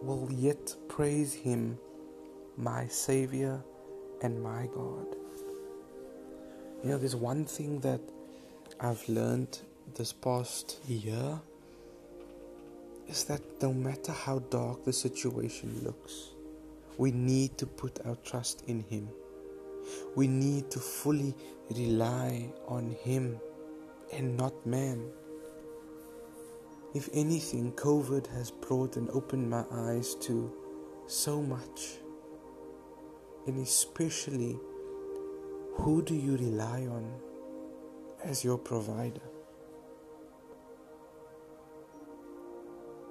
will 0.00 0.28
yet 0.30 0.74
praise 0.88 1.34
Him, 1.34 1.78
my 2.56 2.86
Savior 2.86 3.62
and 4.22 4.42
my 4.42 4.68
God. 4.74 5.06
You 6.82 6.90
know, 6.90 6.98
there's 6.98 7.16
one 7.16 7.44
thing 7.44 7.80
that 7.80 8.00
I've 8.80 9.06
learned 9.08 9.58
this 9.94 10.12
past 10.12 10.78
year 10.88 11.38
is 13.08 13.24
that 13.24 13.42
no 13.60 13.72
matter 13.72 14.12
how 14.12 14.38
dark 14.50 14.84
the 14.84 14.92
situation 14.92 15.80
looks, 15.82 16.30
we 16.96 17.10
need 17.10 17.58
to 17.58 17.66
put 17.66 17.98
our 18.06 18.16
trust 18.24 18.64
in 18.66 18.80
Him. 18.84 19.08
We 20.14 20.28
need 20.28 20.70
to 20.70 20.78
fully 20.78 21.34
rely 21.70 22.52
on 22.68 22.96
Him 23.02 23.40
and 24.12 24.36
not 24.36 24.54
man. 24.66 25.10
If 26.94 27.08
anything, 27.12 27.72
COVID 27.72 28.26
has 28.34 28.50
brought 28.50 28.96
and 28.96 29.08
opened 29.10 29.48
my 29.48 29.64
eyes 29.70 30.14
to 30.22 30.52
so 31.06 31.40
much 31.40 31.98
and 33.50 33.66
especially 33.66 34.56
who 35.74 36.02
do 36.02 36.14
you 36.14 36.36
rely 36.36 36.86
on 36.86 37.04
as 38.22 38.44
your 38.44 38.56
provider? 38.56 39.28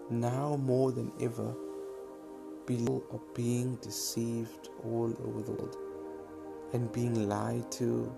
Now 0.10 0.56
more 0.56 0.94
than 0.94 1.12
ever, 1.20 1.54
people 2.66 3.04
are 3.12 3.20
being 3.36 3.76
deceived 3.82 4.70
all 4.86 5.14
over 5.26 5.42
the 5.42 5.52
world 5.52 5.76
and 6.72 6.90
being 6.94 7.28
lied 7.28 7.70
to 7.74 8.10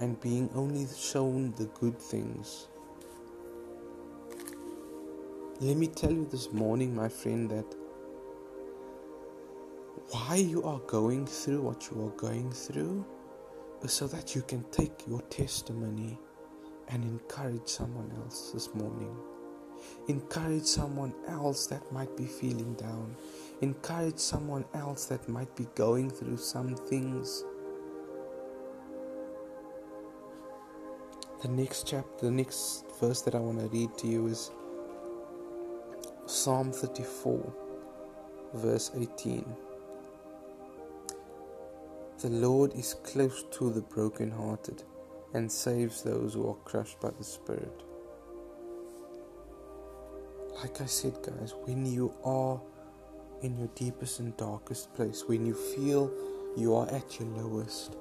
and 0.00 0.18
being 0.22 0.48
only 0.54 0.86
shown 0.96 1.52
the 1.58 1.66
good 1.80 1.98
things. 1.98 2.68
Let 5.60 5.76
me 5.76 5.88
tell 5.88 6.12
you 6.12 6.26
this 6.30 6.50
morning, 6.50 6.96
my 6.96 7.10
friend, 7.10 7.50
that 7.50 7.81
why 10.12 10.36
you 10.36 10.62
are 10.64 10.78
going 10.80 11.26
through 11.26 11.62
what 11.62 11.88
you 11.90 12.04
are 12.04 12.16
going 12.18 12.52
through 12.52 13.02
is 13.82 13.92
so 13.92 14.06
that 14.06 14.34
you 14.34 14.42
can 14.42 14.62
take 14.64 15.06
your 15.08 15.22
testimony 15.22 16.18
and 16.88 17.02
encourage 17.02 17.66
someone 17.66 18.12
else 18.18 18.50
this 18.52 18.74
morning. 18.74 19.16
Encourage 20.08 20.64
someone 20.64 21.14
else 21.28 21.66
that 21.66 21.90
might 21.90 22.14
be 22.14 22.26
feeling 22.26 22.74
down. 22.74 23.16
Encourage 23.62 24.18
someone 24.18 24.66
else 24.74 25.06
that 25.06 25.26
might 25.30 25.56
be 25.56 25.66
going 25.74 26.10
through 26.10 26.36
some 26.36 26.76
things. 26.76 27.44
The 31.40 31.48
next 31.48 31.86
chapter, 31.86 32.26
the 32.26 32.30
next 32.30 32.84
verse 33.00 33.22
that 33.22 33.34
I 33.34 33.38
want 33.38 33.60
to 33.60 33.66
read 33.68 33.96
to 33.98 34.06
you 34.06 34.26
is 34.26 34.50
Psalm 36.26 36.70
34, 36.70 37.54
verse 38.52 38.90
18. 38.94 39.71
The 42.22 42.30
Lord 42.30 42.74
is 42.74 42.94
close 43.02 43.42
to 43.58 43.70
the 43.70 43.80
brokenhearted 43.80 44.84
and 45.34 45.50
saves 45.50 46.04
those 46.04 46.34
who 46.34 46.48
are 46.48 46.54
crushed 46.54 47.00
by 47.00 47.10
the 47.10 47.24
Spirit. 47.24 47.82
Like 50.54 50.80
I 50.80 50.86
said, 50.86 51.18
guys, 51.20 51.52
when 51.64 51.84
you 51.84 52.14
are 52.22 52.60
in 53.40 53.58
your 53.58 53.70
deepest 53.74 54.20
and 54.20 54.36
darkest 54.36 54.94
place, 54.94 55.24
when 55.26 55.44
you 55.44 55.54
feel 55.54 56.12
you 56.56 56.76
are 56.76 56.88
at 56.94 57.18
your 57.18 57.28
lowest, 57.30 57.96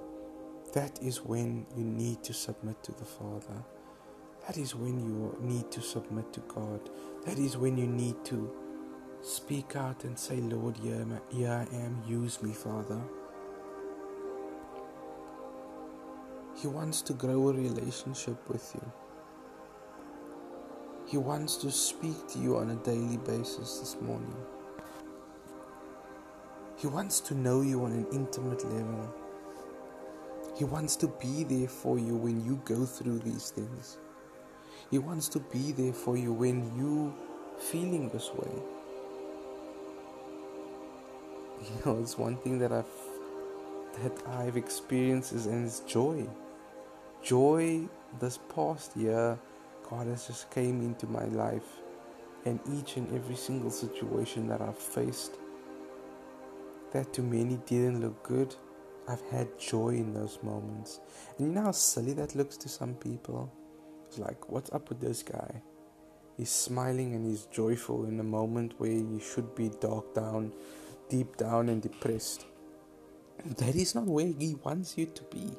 that 0.75 1.01
is 1.01 1.25
when 1.25 1.65
you 1.75 1.83
need 1.83 2.21
to 2.21 2.31
submit 2.31 2.83
to 2.83 2.91
the 2.91 3.05
Father. 3.05 3.63
That 4.45 4.55
is 4.55 4.75
when 4.75 4.99
you 4.99 5.35
need 5.41 5.71
to 5.71 5.81
submit 5.81 6.31
to 6.33 6.41
God. 6.41 6.91
That 7.25 7.39
is 7.39 7.57
when 7.57 7.75
you 7.75 7.87
need 7.87 8.23
to 8.25 8.53
speak 9.23 9.75
out 9.75 10.03
and 10.03 10.19
say, 10.19 10.35
Lord, 10.35 10.77
here, 10.77 11.07
I 11.33 11.75
am, 11.75 12.03
use 12.05 12.43
me, 12.43 12.53
Father. 12.53 13.01
He 16.61 16.67
wants 16.67 17.01
to 17.03 17.13
grow 17.13 17.49
a 17.49 17.53
relationship 17.53 18.37
with 18.47 18.71
you. 18.75 18.91
He 21.07 21.17
wants 21.17 21.55
to 21.57 21.71
speak 21.71 22.27
to 22.33 22.39
you 22.39 22.57
on 22.57 22.69
a 22.69 22.75
daily 22.75 23.17
basis 23.17 23.79
this 23.79 23.97
morning. 23.99 24.35
He 26.77 26.85
wants 26.85 27.19
to 27.21 27.33
know 27.33 27.61
you 27.61 27.83
on 27.83 27.93
an 27.93 28.05
intimate 28.11 28.63
level. 28.63 29.11
He 30.55 30.63
wants 30.63 30.95
to 30.97 31.07
be 31.07 31.43
there 31.43 31.67
for 31.67 31.97
you 31.97 32.15
when 32.15 32.45
you 32.45 32.61
go 32.63 32.85
through 32.85 33.19
these 33.19 33.49
things. 33.49 33.97
He 34.91 34.99
wants 34.99 35.29
to 35.29 35.39
be 35.39 35.71
there 35.71 35.93
for 35.93 36.15
you 36.15 36.31
when 36.31 36.77
you 36.77 37.11
feeling 37.57 38.09
this 38.09 38.29
way. 38.35 38.51
You 41.63 41.81
know, 41.85 41.99
it's 41.99 42.19
one 42.19 42.37
thing 42.37 42.59
that 42.59 42.71
I've 42.71 42.85
that 44.03 44.27
I've 44.27 44.57
experienced 44.57 45.33
is 45.33 45.47
and 45.47 45.65
it's 45.65 45.79
joy. 45.81 46.27
Joy 47.21 47.87
this 48.19 48.39
past 48.53 48.97
year, 48.97 49.37
God 49.89 50.07
has 50.07 50.27
just 50.27 50.49
came 50.51 50.81
into 50.81 51.07
my 51.07 51.25
life 51.25 51.81
and 52.45 52.59
each 52.73 52.97
and 52.97 53.13
every 53.15 53.35
single 53.35 53.69
situation 53.69 54.47
that 54.47 54.61
I've 54.61 54.77
faced 54.77 55.37
that 56.91 57.13
to 57.13 57.21
many 57.21 57.57
didn't 57.65 58.01
look 58.01 58.21
good, 58.23 58.55
I've 59.07 59.21
had 59.29 59.59
joy 59.59 59.89
in 59.89 60.13
those 60.13 60.39
moments. 60.43 60.99
And 61.37 61.47
you 61.47 61.53
know 61.53 61.63
how 61.63 61.71
silly 61.71 62.13
that 62.13 62.35
looks 62.35 62.57
to 62.57 62.69
some 62.69 62.95
people? 62.95 63.51
It's 64.07 64.19
like, 64.19 64.49
what's 64.49 64.71
up 64.71 64.89
with 64.89 64.99
this 64.99 65.23
guy? 65.23 65.61
He's 66.37 66.49
smiling 66.49 67.13
and 67.13 67.25
he's 67.25 67.45
joyful 67.45 68.05
in 68.05 68.19
a 68.19 68.23
moment 68.23 68.73
where 68.77 68.91
you 68.91 69.19
should 69.19 69.55
be 69.55 69.69
dark 69.79 70.13
down, 70.13 70.53
deep 71.09 71.37
down, 71.37 71.69
and 71.69 71.81
depressed. 71.81 72.45
That 73.45 73.75
is 73.75 73.95
not 73.95 74.05
where 74.05 74.27
he 74.27 74.55
wants 74.63 74.97
you 74.97 75.05
to 75.07 75.23
be. 75.23 75.51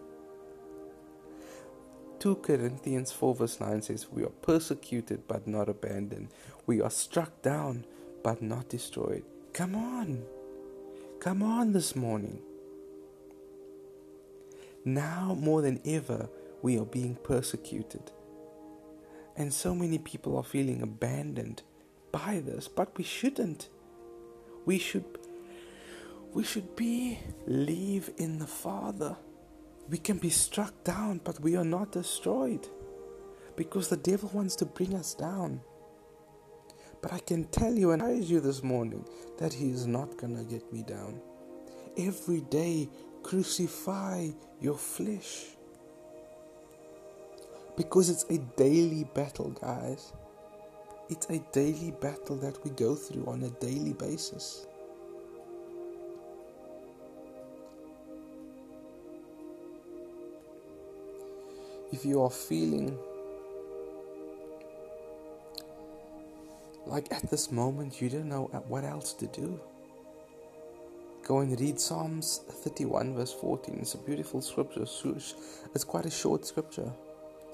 2 2.23 2.37
Corinthians 2.37 3.11
4 3.11 3.35
verse 3.35 3.59
9 3.59 3.83
says, 3.83 4.07
We 4.13 4.23
are 4.23 4.29
persecuted 4.29 5.27
but 5.27 5.49
not 5.49 5.69
abandoned. 5.69 6.29
We 6.67 6.81
are 6.81 6.89
struck 6.89 7.43
down 7.43 7.85
but 8.23 8.41
not 8.41 8.69
destroyed. 8.69 9.25
Come 9.53 9.75
on. 9.75 10.23
Come 11.19 11.43
on 11.43 11.73
this 11.73 11.97
morning. 11.97 12.41
Now 14.85 15.37
more 15.37 15.63
than 15.63 15.81
ever, 15.85 16.29
we 16.63 16.79
are 16.79 16.85
being 16.85 17.17
persecuted. 17.17 18.13
And 19.37 19.53
so 19.53 19.75
many 19.75 19.99
people 19.99 20.37
are 20.37 20.45
feeling 20.45 20.81
abandoned 20.81 21.63
by 22.13 22.41
this, 22.47 22.69
but 22.69 22.97
we 22.97 23.03
shouldn't. 23.03 23.69
We 24.65 24.79
should 24.79 25.19
we 26.33 26.45
should 26.45 26.77
be 26.77 27.19
live 27.49 28.13
in 28.17 28.39
the 28.39 28.47
Father. 28.47 29.17
We 29.89 29.99
can 29.99 30.19
be 30.19 30.31
struck 30.31 30.85
down, 30.85 31.21
but 31.25 31.41
we 31.41 31.57
are 31.57 31.65
not 31.65 31.93
destroyed 31.93 32.67
because 33.57 33.89
the 33.89 33.97
devil 33.97 34.31
wants 34.33 34.57
to 34.57 34.65
bring 34.65 34.95
us 34.95 35.15
down. 35.15 35.61
But 37.03 37.13
I 37.13 37.19
can 37.19 37.45
tell 37.45 37.75
you 37.75 37.91
and 37.91 38.01
encourage 38.01 38.31
you 38.31 38.41
this 38.41 38.63
morning 38.63 39.05
that 39.39 39.53
he 39.53 39.71
is 39.71 39.87
not 39.87 40.17
going 40.17 40.37
to 40.37 40.45
get 40.45 40.73
me 40.73 40.83
down. 40.83 41.21
Every 41.99 42.41
day, 42.43 42.89
crucify 43.23 44.29
your 44.61 44.79
flesh. 44.79 45.47
Because 47.77 48.09
it's 48.09 48.25
a 48.31 48.39
daily 48.57 49.05
battle, 49.15 49.51
guys. 49.51 50.13
It's 51.09 51.27
a 51.29 51.41
daily 51.53 51.93
battle 52.01 52.37
that 52.37 52.63
we 52.65 52.71
go 52.71 52.95
through 52.95 53.27
on 53.27 53.43
a 53.43 53.51
daily 53.51 53.93
basis. 53.95 54.67
If 61.93 62.07
you 62.07 62.23
are 62.23 62.31
feeling 62.31 62.99
like 66.87 67.13
at 67.13 67.31
this 67.31 67.53
moment 67.53 68.01
you 68.01 68.09
don't 68.09 68.29
know 68.29 68.45
what 68.67 68.85
else 68.85 69.13
to 69.13 69.27
do, 69.29 69.61
go 71.23 71.39
and 71.41 71.59
read 71.61 71.79
Psalms 71.79 72.41
31, 72.49 73.15
verse 73.15 73.33
14. 73.33 73.79
It's 73.81 73.95
a 73.95 73.99
beautiful 73.99 74.41
scripture. 74.41 74.83
It's 74.83 75.85
quite 75.85 76.07
a 76.07 76.11
short 76.11 76.45
scripture, 76.47 76.91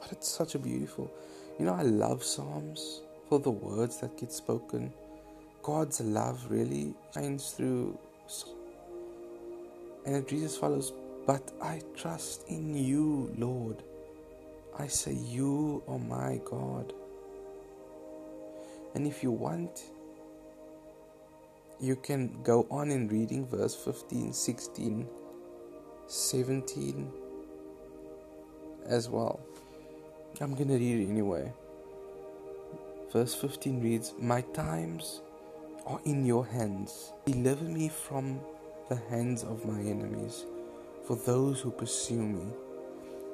but 0.01 0.13
it's 0.13 0.29
such 0.29 0.55
a 0.55 0.59
beautiful. 0.59 1.11
You 1.59 1.67
know, 1.67 1.75
I 1.75 1.83
love 1.83 2.23
Psalms 2.23 3.03
for 3.29 3.41
the 3.41 3.51
words 3.51 3.99
that 3.99 4.17
get 4.17 4.33
spoken. 4.33 4.93
God's 5.63 6.01
love 6.01 6.47
really 6.49 6.95
shines 7.13 7.51
through. 7.51 7.99
And 10.07 10.31
reads 10.33 10.57
follows 10.57 10.93
But 11.27 11.53
I 11.61 11.83
trust 11.95 12.49
in 12.49 12.75
you, 12.75 13.35
Lord. 13.37 13.83
I 14.79 14.87
say, 14.87 15.13
You, 15.13 15.83
oh 15.89 15.99
my 15.99 16.41
God. 16.45 16.93
And 18.95 19.07
if 19.07 19.23
you 19.23 19.31
want, 19.31 19.83
you 21.81 21.97
can 21.97 22.43
go 22.43 22.67
on 22.71 22.91
in 22.91 23.09
reading 23.09 23.47
verse 23.47 23.75
15, 23.75 24.33
16, 24.33 25.07
17 26.07 27.13
as 28.87 29.09
well. 29.09 29.41
I'm 30.41 30.55
going 30.55 30.69
to 30.69 30.75
read 30.75 31.01
it 31.01 31.09
anyway. 31.09 31.53
Verse 33.13 33.35
15 33.35 33.83
reads, 33.83 34.15
My 34.19 34.41
times 34.41 35.23
are 35.87 36.01
in 36.05 36.25
your 36.25 36.47
hands. 36.47 37.13
Deliver 37.27 37.65
me 37.65 37.89
from 37.89 38.41
the 38.89 38.97
hands 39.11 39.43
of 39.43 39.65
my 39.65 39.81
enemies, 39.81 40.45
for 41.07 41.17
those 41.17 41.61
who 41.61 41.71
pursue 41.71 42.23
me. 42.23 42.47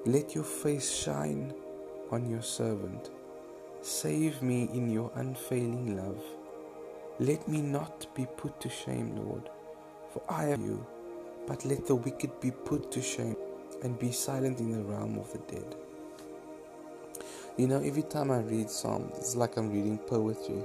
Let 0.07 0.35
your 0.35 0.45
face 0.45 0.95
shine 0.95 1.55
on 2.11 2.29
your 2.29 2.43
servant. 2.43 3.09
Save 3.81 4.43
me 4.43 4.69
in 4.75 4.91
your 4.91 5.11
unfailing 5.15 5.97
love. 5.97 6.23
Let 7.19 7.49
me 7.49 7.63
not 7.63 8.07
be 8.15 8.27
put 8.37 8.61
to 8.61 8.69
shame, 8.69 9.17
Lord, 9.17 9.49
for 10.13 10.21
I 10.29 10.49
am 10.49 10.63
you. 10.63 10.87
But 11.47 11.65
let 11.65 11.87
the 11.87 11.95
wicked 11.95 12.39
be 12.39 12.51
put 12.51 12.93
to 12.93 13.01
shame 13.01 13.37
and 13.83 13.99
be 13.99 14.13
silent 14.13 14.59
in 14.59 14.73
the 14.73 14.83
realm 14.83 15.19
of 15.19 15.33
the 15.33 15.39
dead. 15.51 15.75
You 17.57 17.67
know, 17.67 17.81
every 17.81 18.03
time 18.03 18.31
I 18.31 18.41
read 18.41 18.69
Psalms, 18.69 19.15
it's 19.17 19.37
like 19.37 19.57
I'm 19.57 19.73
reading 19.73 19.97
poetry. 19.97 20.63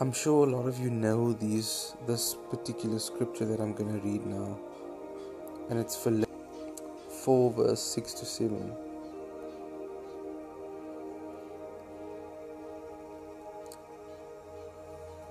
I'm 0.00 0.12
sure 0.12 0.46
a 0.46 0.50
lot 0.50 0.66
of 0.66 0.78
you 0.78 0.88
know 0.88 1.34
these 1.34 1.94
this 2.06 2.38
particular 2.48 2.98
scripture 2.98 3.44
that 3.44 3.60
I'm 3.60 3.74
going 3.74 4.00
to 4.00 4.06
read 4.06 4.24
now. 4.24 4.58
And 5.68 5.78
it's 5.78 5.94
Philippians 5.94 6.33
4, 7.24 7.52
verse 7.52 7.80
6 7.80 8.12
to 8.12 8.26
7. 8.26 8.72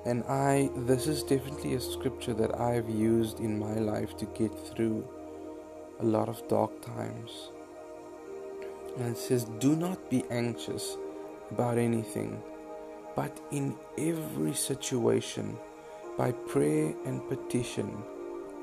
And 0.07 0.23
I, 0.23 0.71
this 0.75 1.05
is 1.05 1.21
definitely 1.21 1.75
a 1.75 1.79
scripture 1.79 2.33
that 2.33 2.59
I've 2.59 2.89
used 2.89 3.39
in 3.39 3.59
my 3.59 3.75
life 3.75 4.17
to 4.17 4.25
get 4.25 4.51
through 4.69 5.07
a 5.99 6.03
lot 6.03 6.29
of 6.29 6.47
dark 6.47 6.81
times. 6.81 7.51
And 8.97 9.15
it 9.15 9.17
says, 9.19 9.43
Do 9.59 9.75
not 9.75 10.09
be 10.09 10.23
anxious 10.31 10.97
about 11.51 11.77
anything, 11.77 12.41
but 13.15 13.39
in 13.51 13.75
every 13.99 14.55
situation, 14.55 15.59
by 16.17 16.31
prayer 16.31 16.95
and 17.05 17.21
petition, 17.29 18.03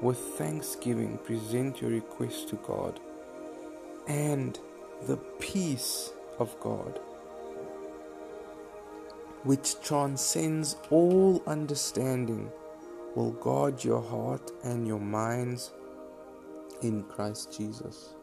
with 0.02 0.18
thanksgiving, 0.18 1.16
present 1.18 1.80
your 1.80 1.92
requests 1.92 2.44
to 2.46 2.56
God 2.56 2.98
and 4.06 4.58
the 5.06 5.16
peace 5.38 6.12
of 6.38 6.58
God, 6.60 7.00
which 9.44 9.80
transcends 9.80 10.76
all 10.90 11.42
understanding, 11.46 12.50
will 13.14 13.32
guard 13.32 13.82
your 13.82 14.02
heart 14.02 14.50
and 14.64 14.86
your 14.86 15.00
minds 15.00 15.72
in 16.82 17.02
Christ 17.04 17.56
Jesus. 17.56 18.14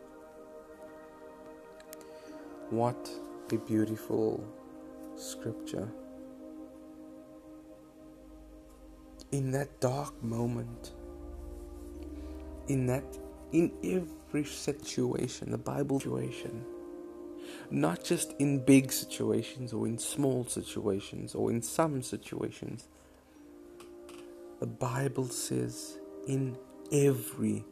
What 2.70 3.10
a 3.52 3.58
beautiful 3.58 4.44
scripture. 5.16 5.90
In 9.32 9.52
that 9.52 9.80
dark 9.80 10.22
moment, 10.24 10.94
in 12.68 12.86
that, 12.88 13.04
in 13.52 13.72
every 13.84 14.46
situation, 14.46 15.52
the 15.52 15.58
Bible 15.58 16.00
situation. 16.00 16.66
Not 17.72 18.04
just 18.04 18.34
in 18.40 18.64
big 18.64 18.92
situations 18.92 19.74
or 19.74 19.88
in 19.88 19.98
small 19.98 20.46
situations 20.46 21.34
or 21.34 21.50
in 21.50 21.62
some 21.62 22.02
situations. 22.02 22.88
The 24.60 24.68
Bible 24.68 25.30
says 25.30 26.00
in 26.28 26.58
every 26.92 27.64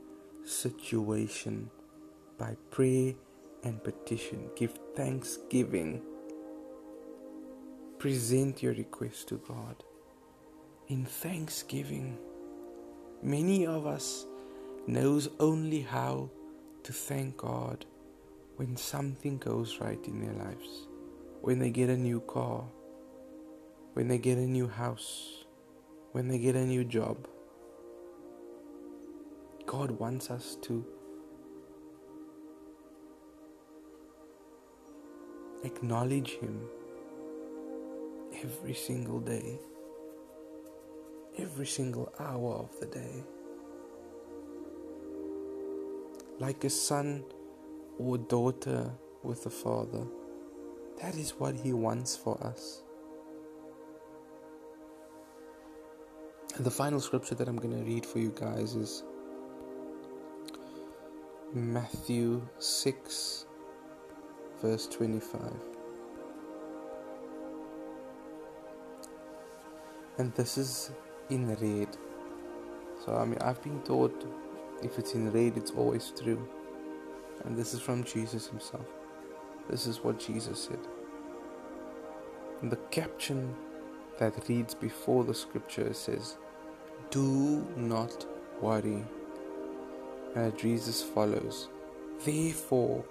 situation 0.46 1.70
by 2.38 2.56
prayer 2.72 3.14
and 3.64 3.84
petition. 3.84 4.50
Give 4.56 4.72
thanksgiving. 4.96 6.02
Present 7.98 8.62
your 8.62 8.74
request 8.74 9.30
to 9.30 9.42
God 9.48 9.84
in 10.88 11.06
thanksgiving. 11.06 12.18
Many 13.24 13.66
of 13.66 13.88
us 13.88 14.26
knows 14.88 15.30
only 15.40 15.82
how 15.82 16.30
to 16.84 16.94
thank 16.94 17.38
God 17.38 17.86
when 18.58 18.78
something 18.78 19.38
goes 19.38 19.80
right 19.80 20.00
in 20.06 20.22
their 20.22 20.34
lives. 20.34 20.88
When 21.42 21.60
they 21.60 21.70
get 21.70 21.90
a 21.90 21.98
new 21.98 22.22
car, 22.22 22.64
when 23.94 24.08
they 24.08 24.18
get 24.18 24.38
a 24.38 24.48
new 24.48 24.68
house, 24.68 25.46
when 26.12 26.28
they 26.28 26.38
get 26.38 26.56
a 26.56 26.66
new 26.66 26.84
job. 26.84 27.28
God 29.66 29.92
wants 29.92 30.30
us 30.30 30.58
to 30.62 30.86
acknowledge 35.64 36.32
Him 36.38 36.62
every 38.42 38.74
single 38.74 39.20
day, 39.20 39.60
every 41.38 41.66
single 41.66 42.14
hour 42.20 42.54
of 42.54 42.80
the 42.80 42.86
day. 42.86 43.24
Like 46.40 46.64
a 46.64 46.70
son 46.70 47.24
or 47.98 48.18
daughter 48.18 48.92
with 49.24 49.46
a 49.46 49.50
father. 49.50 50.06
That 51.02 51.16
is 51.16 51.32
what 51.32 51.56
He 51.56 51.74
wants 51.74 52.16
for 52.16 52.42
us. 52.44 52.82
And 56.56 56.66
the 56.66 56.72
final 56.72 57.00
scripture 57.02 57.36
that 57.36 57.50
I'm 57.50 57.58
going 57.58 57.78
to 57.78 57.84
read 57.84 58.06
for 58.06 58.20
you 58.20 58.34
guys 58.34 58.76
is 58.76 59.04
Matthew 61.54 62.48
6, 62.60 63.46
verse 64.62 64.88
25. 64.88 65.42
And 70.18 70.34
this 70.36 70.58
is 70.58 70.92
in 71.30 71.50
red. 71.50 71.90
So, 73.06 73.16
I 73.16 73.26
mean, 73.26 73.40
I've 73.40 73.62
been 73.62 73.82
taught 73.82 74.26
if 74.86 75.00
it's 75.00 75.16
in 75.16 75.32
red, 75.32 75.58
it's 75.58 75.72
always 75.72 76.14
true. 76.22 76.48
And 77.44 77.58
this 77.58 77.74
is 77.74 77.82
from 77.82 78.04
Jesus 78.04 78.48
himself. 78.48 78.86
This 79.70 79.88
is 79.88 80.04
what 80.04 80.20
Jesus 80.20 80.60
said. 80.64 80.80
And 82.62 82.72
the 82.72 82.78
caption 82.92 83.54
that 84.20 84.48
reads 84.48 84.74
before 84.74 85.24
the 85.24 85.34
scripture 85.34 85.94
says, 85.94 86.38
Do 87.10 87.68
not 87.76 88.26
worry. 88.62 89.04
And 90.36 90.64
as 90.66 91.02
follows 91.02 91.70
Therefore, 92.24 93.04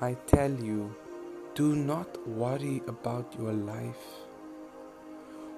I 0.00 0.14
tell 0.26 0.50
you, 0.50 0.94
do 1.54 1.74
not 1.74 2.26
worry 2.28 2.82
about 2.86 3.34
your 3.38 3.52
life, 3.52 4.04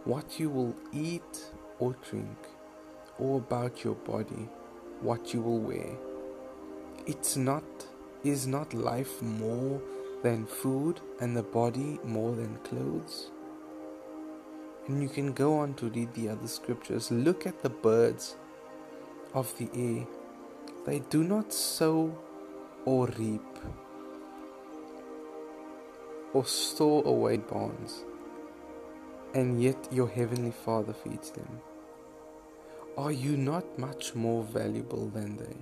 what 0.05 0.41
you 0.41 0.49
will 0.51 0.75
eat 0.93 1.45
or 1.79 1.95
drink, 2.09 2.39
or 3.19 3.39
about 3.39 3.85
your 3.85 3.95
body, 3.95 4.49
what 5.01 5.33
you 5.35 5.41
will 5.41 5.59
wear. 5.59 5.97
It's 7.07 7.37
not 7.37 7.65
is 8.23 8.47
not 8.47 8.75
life 8.75 9.23
more 9.23 9.81
than 10.23 10.45
food 10.45 11.01
and 11.21 11.37
the 11.37 11.43
body 11.43 11.99
more 12.05 12.35
than 12.35 12.57
clothes? 12.65 13.31
And 14.87 15.03
you 15.03 15.09
can 15.09 15.33
go 15.33 15.59
on 15.59 15.75
to 15.75 15.89
read 15.89 16.13
the 16.15 16.29
other 16.29 16.49
scriptures. 16.49 17.11
Look 17.11 17.47
at 17.47 17.63
the 17.63 17.71
birds 17.71 18.37
of 19.33 19.57
the 19.59 19.71
air. 19.75 20.07
They 20.85 21.01
do 21.11 21.23
not 21.23 21.53
sow 21.53 22.17
or 22.85 23.07
reap 23.19 23.43
or 26.33 26.45
store 26.45 27.03
away 27.07 27.37
barns, 27.39 28.05
and 29.35 29.63
yet 29.63 29.89
your 29.93 30.09
heavenly 30.09 30.53
Father 30.53 30.93
feeds 30.93 31.31
them. 31.31 31.61
Are 32.99 33.13
you 33.13 33.37
not 33.37 33.79
much 33.79 34.17
more 34.17 34.43
valuable 34.43 35.09
than 35.11 35.37
they? 35.37 35.57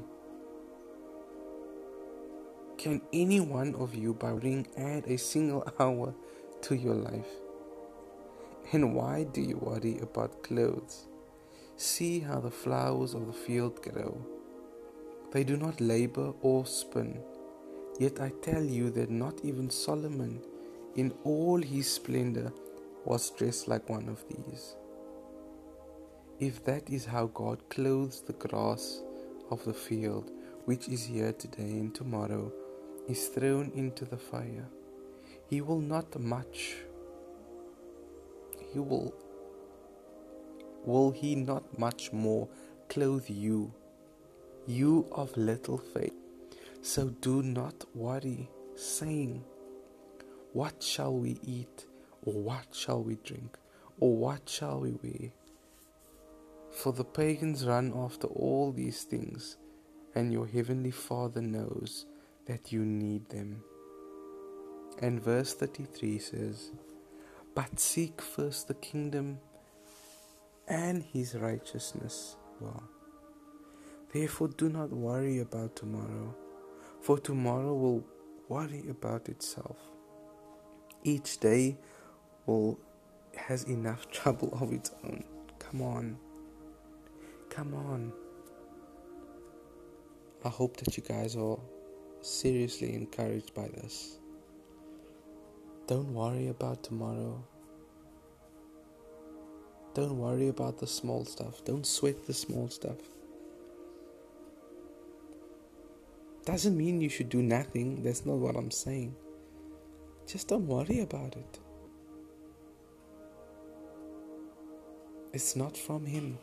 Can 2.79 3.03
any 3.12 3.38
one 3.38 3.75
of 3.75 3.95
you 3.95 4.14
by 4.14 4.31
ring 4.31 4.67
add 4.79 5.05
a 5.07 5.19
single 5.19 5.71
hour 5.81 6.14
to 6.62 6.75
your 6.75 6.95
life? 6.95 7.29
And 8.73 8.95
why 8.95 9.25
do 9.25 9.43
you 9.43 9.59
worry 9.59 9.99
about 9.99 10.43
clothes? 10.43 11.07
See 11.77 12.21
how 12.21 12.41
the 12.41 12.51
flowers 12.51 13.12
of 13.12 13.27
the 13.27 13.33
field 13.33 13.83
grow. 13.83 14.25
They 15.31 15.45
do 15.45 15.59
not 15.59 15.83
labor 15.83 16.33
or 16.41 16.64
spin. 16.64 17.21
Yet 18.01 18.21
I 18.21 18.33
tell 18.41 18.64
you 18.64 18.88
that 18.91 19.11
not 19.11 19.45
even 19.45 19.69
Solomon, 19.69 20.41
in 20.97 21.12
all 21.25 21.61
his 21.61 21.93
splendor, 21.93 22.53
was 23.05 23.31
dressed 23.31 23.69
like 23.69 23.88
one 23.88 24.09
of 24.09 24.25
these. 24.29 24.78
If 26.40 26.64
that 26.66 26.88
is 26.88 27.05
how 27.05 27.27
God 27.35 27.68
clothes 27.68 28.22
the 28.24 28.33
grass 28.33 29.03
of 29.51 29.64
the 29.64 29.74
field, 29.74 30.31
which 30.66 30.87
is 30.87 31.05
here 31.05 31.33
today 31.33 31.70
and 31.81 31.92
tomorrow, 31.92 32.53
is 33.09 33.27
thrown 33.27 33.72
into 33.74 34.05
the 34.05 34.16
fire, 34.16 34.68
he 35.51 35.61
will 35.61 35.81
not 35.81 36.16
much. 36.20 36.77
He 38.72 38.79
will 38.79 39.12
will 40.85 41.11
he 41.11 41.35
not 41.35 41.77
much 41.77 42.12
more 42.12 42.48
clothe 42.88 43.29
you? 43.29 43.74
You 44.64 45.09
of 45.11 45.37
little 45.37 45.79
faith. 45.79 46.14
So 46.83 47.09
do 47.09 47.42
not 47.42 47.85
worry 47.96 48.48
saying 48.77 49.42
what 50.53 50.85
shall 50.85 51.14
we 51.14 51.40
eat? 51.42 51.87
Or 52.22 52.35
what 52.35 52.66
shall 52.70 53.03
we 53.03 53.16
drink? 53.24 53.59
Or 53.98 54.16
what 54.16 54.48
shall 54.48 54.81
we 54.81 54.92
wear 54.92 55.33
for 56.79 56.93
the 56.93 57.05
pagans 57.05 57.67
run 57.67 57.93
after 57.97 58.29
all 58.29 58.71
these 58.71 59.03
things 59.03 59.57
and 60.14 60.33
your 60.33 60.47
heavenly 60.47 60.93
father 60.93 61.43
knows 61.43 62.07
that 62.47 62.71
you 62.71 62.85
need 62.85 63.29
them. 63.31 63.64
And 65.03 65.21
verse 65.21 65.55
33 65.55 66.21
says, 66.21 66.71
But 67.53 67.81
seek 67.81 68.23
first 68.23 68.69
the 68.69 68.75
kingdom 68.75 69.41
and 70.69 71.03
his 71.03 71.35
righteousness. 71.35 72.37
Well, 72.61 72.85
therefore 74.14 74.49
do 74.49 74.69
not 74.69 74.91
worry 74.91 75.41
about 75.41 75.75
tomorrow, 75.75 76.33
for 77.01 77.19
tomorrow 77.19 77.75
will 77.75 78.05
worry 78.49 78.85
about 78.88 79.29
itself. 79.29 79.79
Each 81.03 81.38
day 81.41 81.77
will 82.47 82.79
has 83.37 83.64
enough 83.64 84.09
trouble 84.12 84.57
of 84.61 84.73
its 84.73 84.93
own. 85.03 85.25
Come 85.59 85.83
on. 85.83 86.28
Come 87.59 87.75
on. 87.75 88.12
I 90.44 90.49
hope 90.49 90.77
that 90.77 90.97
you 90.97 91.03
guys 91.03 91.35
are 91.35 91.59
seriously 92.21 92.94
encouraged 92.94 93.53
by 93.53 93.66
this. 93.66 94.21
Don't 95.88 96.14
worry 96.14 96.51
about 96.51 96.85
tomorrow. 96.85 97.44
Don't 99.92 100.18
worry 100.18 100.47
about 100.47 100.79
the 100.79 100.87
small 100.87 101.25
stuff. 101.25 101.64
Don't 101.64 101.85
sweat 101.85 102.29
the 102.29 102.33
small 102.33 102.68
stuff. 102.68 102.99
Doesn't 106.44 106.77
mean 106.77 107.01
you 107.01 107.09
should 107.09 107.29
do 107.29 107.42
nothing. 107.42 108.05
That's 108.05 108.25
not 108.25 108.37
what 108.37 108.55
I'm 108.55 108.71
saying. 108.71 109.16
Just 110.29 110.47
don't 110.47 110.68
worry 110.68 111.01
about 111.01 111.35
it. 111.35 111.59
It's 115.33 115.57
not 115.57 115.77
from 115.77 116.07
Him. 116.07 116.38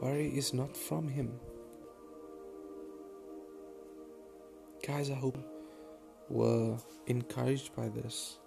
Worry 0.00 0.28
is 0.36 0.52
not 0.52 0.76
from 0.76 1.08
Him. 1.08 1.30
Guys, 4.86 5.08
I 5.08 5.14
hope 5.14 5.38
were 6.28 6.76
encouraged 7.06 7.74
by 7.76 7.88
this. 7.88 8.38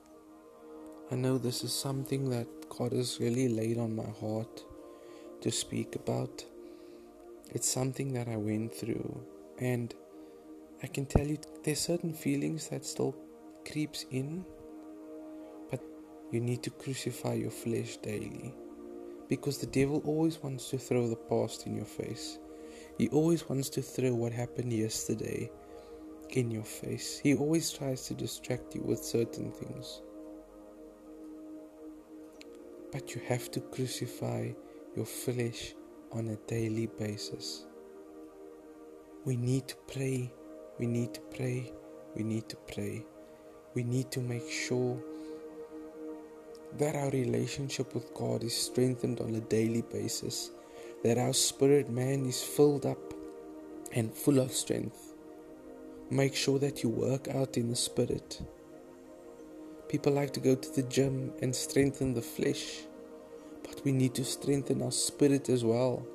I 1.10 1.16
know 1.16 1.38
this 1.38 1.64
is 1.64 1.74
something 1.74 2.30
that 2.32 2.48
God 2.70 2.92
has 2.92 3.20
really 3.20 3.48
laid 3.48 3.78
on 3.78 3.96
my 3.96 4.10
heart 4.20 4.64
to 5.42 5.52
speak 5.52 5.96
about. 5.96 6.44
It's 7.52 7.68
something 7.68 8.14
that 8.14 8.28
I 8.28 8.36
went 8.36 8.76
through, 8.76 9.26
and 9.58 9.94
I 10.84 10.88
can 10.88 11.06
tell 11.06 11.26
you 11.26 11.38
there's 11.64 11.80
certain 11.80 12.14
feelings 12.14 12.68
that 12.68 12.86
still 12.86 13.16
creeps 13.66 14.06
in, 14.12 14.46
but 15.72 15.82
you 16.30 16.42
need 16.42 16.62
to 16.64 16.72
crucify 16.72 17.34
your 17.34 17.52
flesh 17.52 17.98
daily 17.98 18.54
because 19.30 19.58
the 19.58 19.68
devil 19.68 20.02
always 20.06 20.42
wants 20.44 20.70
to 20.70 20.78
throw 20.78 21.08
the 21.10 21.16
past 21.16 21.68
in 21.68 21.76
your 21.76 21.86
face. 21.86 22.40
He 22.98 23.10
always 23.10 23.48
wants 23.50 23.70
to 23.72 23.82
throw 23.82 24.14
what 24.16 24.32
happened 24.34 24.74
yesterday 24.74 25.52
in 26.32 26.52
your 26.52 26.64
face. 26.64 27.20
He 27.20 27.36
always 27.36 27.72
tries 27.72 28.08
to 28.08 28.14
distract 28.14 28.76
you 28.76 28.82
with 28.84 29.04
certain 29.04 29.52
things. 29.52 30.02
But 32.92 33.16
you 33.16 33.22
have 33.28 33.52
to 33.52 33.62
crucify 33.62 34.52
your 34.96 35.06
flesh 35.06 35.76
on 36.12 36.30
a 36.30 36.36
daily 36.48 36.88
basis. 37.00 37.66
we 39.26 39.36
need 39.38 39.68
to 39.68 39.76
pray. 39.94 40.32
We 40.80 40.88
need 40.88 41.14
to 41.16 41.22
pray. 41.36 41.74
We 42.16 42.24
need 42.24 42.50
to 42.50 42.58
pray. 42.74 43.06
We 43.76 43.84
need 43.84 44.12
to 44.12 44.22
make 44.22 44.50
sure 44.50 44.98
that 46.78 46.96
our 46.96 47.10
relationship 47.10 47.94
with 47.94 48.14
God 48.14 48.44
is 48.44 48.56
strengthened 48.56 49.22
on 49.22 49.36
a 49.36 49.42
daily 49.42 49.82
basis, 49.82 50.52
that 51.04 51.18
our 51.18 51.34
spirit 51.34 51.90
man 51.90 52.26
is 52.26 52.44
filled 52.44 52.86
up 52.86 53.14
and 53.94 54.14
full 54.14 54.40
of 54.40 54.52
strength. 54.52 55.14
Make 56.10 56.36
sure 56.36 56.60
that 56.60 56.84
you 56.84 56.90
work 56.90 57.28
out 57.30 57.58
in 57.58 57.70
the 57.70 57.76
spirit. 57.76 58.42
People 59.90 60.14
like 60.14 60.34
to 60.34 60.40
go 60.40 60.56
to 60.56 60.72
the 60.76 60.84
gym 60.84 61.32
and 61.42 61.56
strengthen 61.56 62.14
the 62.14 62.22
flesh, 62.22 62.82
but 63.64 63.84
we 63.84 63.92
need 63.92 64.14
to 64.16 64.26
strengthen 64.26 64.82
our 64.82 64.92
spirit 64.92 65.50
as 65.50 65.64
well. 65.64 66.06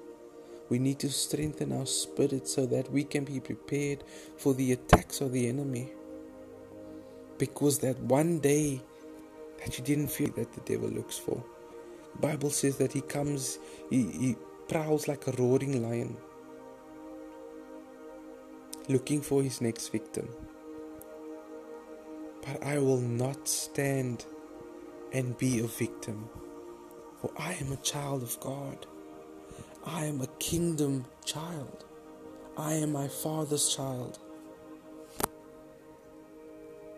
We 0.68 0.78
need 0.78 0.98
to 1.00 1.10
strengthen 1.10 1.72
our 1.72 1.86
spirit 1.86 2.48
so 2.48 2.66
that 2.66 2.90
we 2.90 3.04
can 3.04 3.24
be 3.24 3.40
prepared 3.40 4.04
for 4.36 4.54
the 4.54 4.72
attacks 4.72 5.20
of 5.20 5.32
the 5.32 5.48
enemy. 5.48 5.92
Because 7.38 7.78
that 7.80 7.98
one 7.98 8.38
day 8.38 8.80
that 9.64 9.78
you 9.78 9.84
didn't 9.84 10.08
feel 10.08 10.30
that 10.32 10.52
the 10.52 10.60
devil 10.60 10.88
looks 10.88 11.18
for. 11.18 11.42
The 12.14 12.18
Bible 12.20 12.50
says 12.50 12.76
that 12.78 12.92
he 12.92 13.00
comes, 13.00 13.58
he, 13.90 14.10
he 14.10 14.36
prowls 14.68 15.08
like 15.08 15.26
a 15.26 15.32
roaring 15.32 15.82
lion, 15.82 16.16
looking 18.88 19.20
for 19.20 19.42
his 19.42 19.60
next 19.60 19.88
victim. 19.88 20.28
But 22.44 22.62
I 22.62 22.78
will 22.78 23.00
not 23.00 23.46
stand 23.48 24.24
and 25.12 25.36
be 25.38 25.60
a 25.60 25.66
victim, 25.66 26.28
for 27.20 27.30
I 27.38 27.52
am 27.60 27.72
a 27.72 27.76
child 27.76 28.22
of 28.22 28.38
God. 28.40 28.86
I 29.84 30.06
am 30.06 30.20
a 30.20 30.26
kingdom 30.38 31.04
child. 31.24 31.84
I 32.56 32.74
am 32.74 32.92
my 32.92 33.08
father's 33.08 33.74
child. 33.74 34.18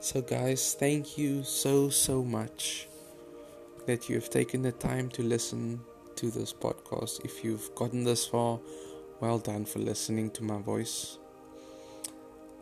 So, 0.05 0.21
guys, 0.21 0.75
thank 0.75 1.17
you 1.17 1.43
so, 1.45 1.89
so 1.89 2.23
much 2.23 2.89
that 3.87 4.07
you 4.07 4.17
have 4.17 4.29
taken 4.29 4.61
the 4.61 4.73
time 4.73 5.09
to 5.13 5.23
listen 5.23 5.81
to 6.17 6.31
this 6.31 6.53
podcast. 6.53 7.25
If 7.25 7.43
you've 7.43 7.75
gotten 7.75 8.05
this 8.05 8.27
far, 8.27 8.61
well 9.21 9.39
done 9.39 9.65
for 9.65 9.79
listening 9.79 10.31
to 10.33 10.45
my 10.45 10.59
voice. 10.59 11.17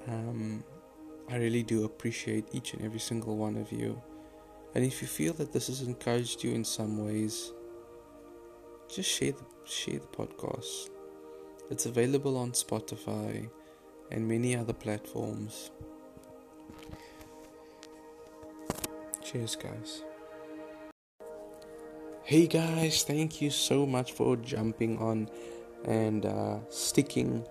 Um, 0.07 0.62
I 1.28 1.35
really 1.38 1.64
do 1.64 1.85
appreciate 1.85 2.46
each 2.52 2.74
and 2.74 2.85
every 2.85 3.00
single 3.00 3.37
one 3.37 3.57
of 3.57 3.72
you. 3.72 4.00
And 4.76 4.85
if 4.85 5.02
you 5.02 5.09
feel 5.09 5.33
that 5.33 5.52
this 5.52 5.66
has 5.66 5.83
encouraged 5.83 6.44
you 6.44 6.52
in 6.52 6.64
some 6.64 7.05
ways, 7.05 7.50
just 8.88 9.11
share 9.11 9.33
the, 9.33 9.44
share 9.64 9.98
the 9.98 10.07
podcast. 10.16 10.90
It's 11.70 11.87
available 11.87 12.37
on 12.37 12.52
Spotify 12.52 13.50
and 14.12 14.28
many 14.28 14.55
other 14.55 14.74
platforms. 14.74 15.72
Cheers, 19.32 19.56
guys. 19.56 20.02
Hey, 22.22 22.46
guys, 22.46 23.02
thank 23.02 23.40
you 23.40 23.48
so 23.48 23.86
much 23.86 24.12
for 24.12 24.36
jumping 24.36 24.98
on 24.98 25.30
and 25.86 26.26
uh, 26.26 26.58
sticking 26.68 27.46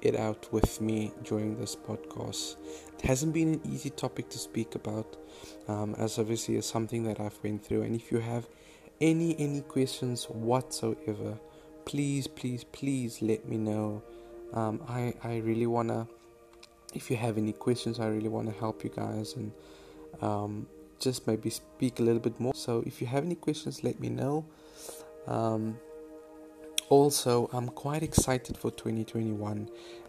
it 0.00 0.14
out 0.14 0.46
with 0.52 0.80
me 0.80 1.12
during 1.24 1.58
this 1.58 1.74
podcast. 1.74 2.54
It 2.94 3.00
hasn't 3.00 3.34
been 3.34 3.54
an 3.54 3.60
easy 3.64 3.90
topic 3.90 4.28
to 4.28 4.38
speak 4.38 4.76
about, 4.76 5.16
um, 5.66 5.96
as 5.98 6.20
obviously 6.20 6.54
is 6.54 6.66
something 6.66 7.02
that 7.02 7.18
I've 7.18 7.38
went 7.42 7.64
through. 7.64 7.82
And 7.82 7.96
if 7.96 8.12
you 8.12 8.18
have 8.18 8.48
any 9.00 9.34
any 9.40 9.62
questions 9.62 10.26
whatsoever, 10.26 11.36
please, 11.84 12.28
please, 12.28 12.62
please 12.62 13.20
let 13.20 13.48
me 13.48 13.56
know. 13.56 14.04
Um, 14.52 14.80
I 14.88 15.14
I 15.24 15.38
really 15.38 15.66
wanna. 15.66 16.06
If 16.94 17.10
you 17.10 17.16
have 17.16 17.38
any 17.38 17.54
questions, 17.54 17.98
I 17.98 18.06
really 18.06 18.28
want 18.28 18.46
to 18.46 18.54
help 18.56 18.84
you 18.84 18.90
guys 18.90 19.34
and 19.34 19.50
um, 20.22 20.68
just 21.04 21.26
maybe 21.26 21.50
speak 21.50 22.00
a 22.00 22.02
little 22.02 22.20
bit 22.20 22.40
more. 22.40 22.54
So 22.54 22.82
if 22.86 23.00
you 23.00 23.06
have 23.06 23.24
any 23.24 23.34
questions, 23.34 23.84
let 23.84 24.00
me 24.00 24.08
know. 24.08 24.46
Um, 25.26 25.78
also, 26.88 27.48
I'm 27.52 27.68
quite 27.68 28.02
excited 28.02 28.56
for 28.56 28.70
2021, 28.70 29.68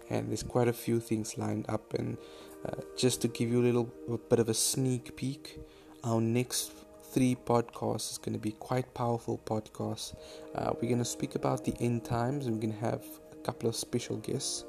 and 0.10 0.30
there's 0.30 0.44
quite 0.44 0.68
a 0.68 0.74
few 0.74 1.00
things 1.00 1.38
lined 1.38 1.66
up. 1.70 1.94
And 1.94 2.18
uh, 2.66 2.82
just 2.98 3.22
to 3.22 3.28
give 3.28 3.50
you 3.50 3.62
a 3.62 3.66
little 3.70 3.92
a 4.10 4.18
bit 4.18 4.40
of 4.40 4.50
a 4.50 4.54
sneak 4.54 5.16
peek, 5.16 5.60
our 6.04 6.22
next 6.22 6.72
three 7.12 7.36
podcasts 7.46 8.12
is 8.12 8.18
going 8.18 8.34
to 8.34 8.40
be 8.40 8.52
quite 8.54 8.94
powerful 8.94 9.40
podcasts. 9.46 10.16
Uh, 10.56 10.72
we're 10.82 10.90
going 10.90 11.00
to 11.00 11.06
speak 11.06 11.36
about 11.36 11.64
the 11.66 11.76
end 11.80 12.04
times, 12.04 12.46
and 12.46 12.56
we're 12.56 12.62
going 12.62 12.74
to 12.74 12.86
have 12.86 13.04
a 13.32 13.44
couple 13.44 13.70
of 13.70 13.76
special 13.76 14.18
guests. 14.18 14.66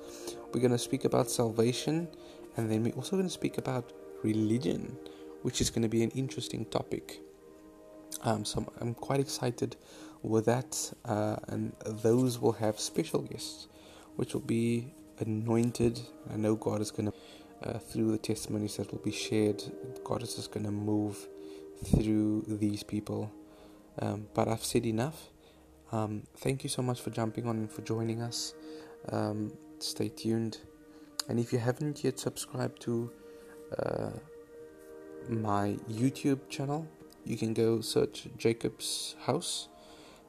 We're 0.52 0.60
going 0.60 0.72
to 0.72 0.78
speak 0.78 1.04
about 1.04 1.30
salvation, 1.30 2.08
and 2.56 2.70
then 2.70 2.82
we're 2.82 2.94
also 2.94 3.16
going 3.16 3.28
to 3.28 3.38
speak 3.42 3.58
about 3.58 3.92
religion 4.22 4.96
which 5.42 5.60
is 5.60 5.70
going 5.70 5.82
to 5.82 5.88
be 5.88 6.02
an 6.02 6.10
interesting 6.10 6.64
topic. 6.66 7.20
Um, 8.22 8.44
so 8.44 8.66
I'm 8.80 8.94
quite 8.94 9.20
excited 9.20 9.76
with 10.22 10.46
that, 10.46 10.92
uh, 11.04 11.36
and 11.48 11.72
those 11.84 12.40
will 12.40 12.52
have 12.52 12.80
special 12.80 13.20
guests, 13.22 13.68
which 14.16 14.34
will 14.34 14.40
be 14.40 14.92
anointed. 15.18 16.00
I 16.32 16.36
know 16.36 16.56
God 16.56 16.80
is 16.80 16.90
going 16.90 17.12
to, 17.12 17.68
uh, 17.68 17.78
through 17.78 18.12
the 18.12 18.18
testimonies 18.18 18.76
that 18.76 18.90
will 18.90 19.00
be 19.00 19.12
shared, 19.12 19.62
God 20.04 20.22
is 20.22 20.34
just 20.34 20.50
going 20.50 20.64
to 20.66 20.72
move 20.72 21.28
through 21.84 22.44
these 22.48 22.82
people. 22.82 23.30
Um, 23.98 24.28
but 24.34 24.48
I've 24.48 24.64
said 24.64 24.86
enough. 24.86 25.30
Um, 25.92 26.22
thank 26.38 26.64
you 26.64 26.68
so 26.68 26.82
much 26.82 27.00
for 27.00 27.10
jumping 27.10 27.46
on 27.46 27.56
and 27.56 27.70
for 27.70 27.82
joining 27.82 28.20
us. 28.22 28.54
Um, 29.10 29.52
stay 29.78 30.08
tuned. 30.08 30.58
And 31.28 31.38
if 31.38 31.52
you 31.52 31.58
haven't 31.58 32.04
yet 32.04 32.18
subscribed 32.18 32.80
to 32.82 33.10
uh, 33.78 34.10
my 35.28 35.76
YouTube 35.90 36.48
channel. 36.48 36.86
You 37.24 37.36
can 37.36 37.54
go 37.54 37.80
search 37.80 38.28
Jacob's 38.36 39.16
House. 39.20 39.68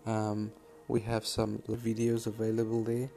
Um, 0.05 0.51
we 0.87 1.01
have 1.01 1.25
some 1.25 1.59
videos 1.69 2.27
available 2.27 2.83
there, 2.83 3.09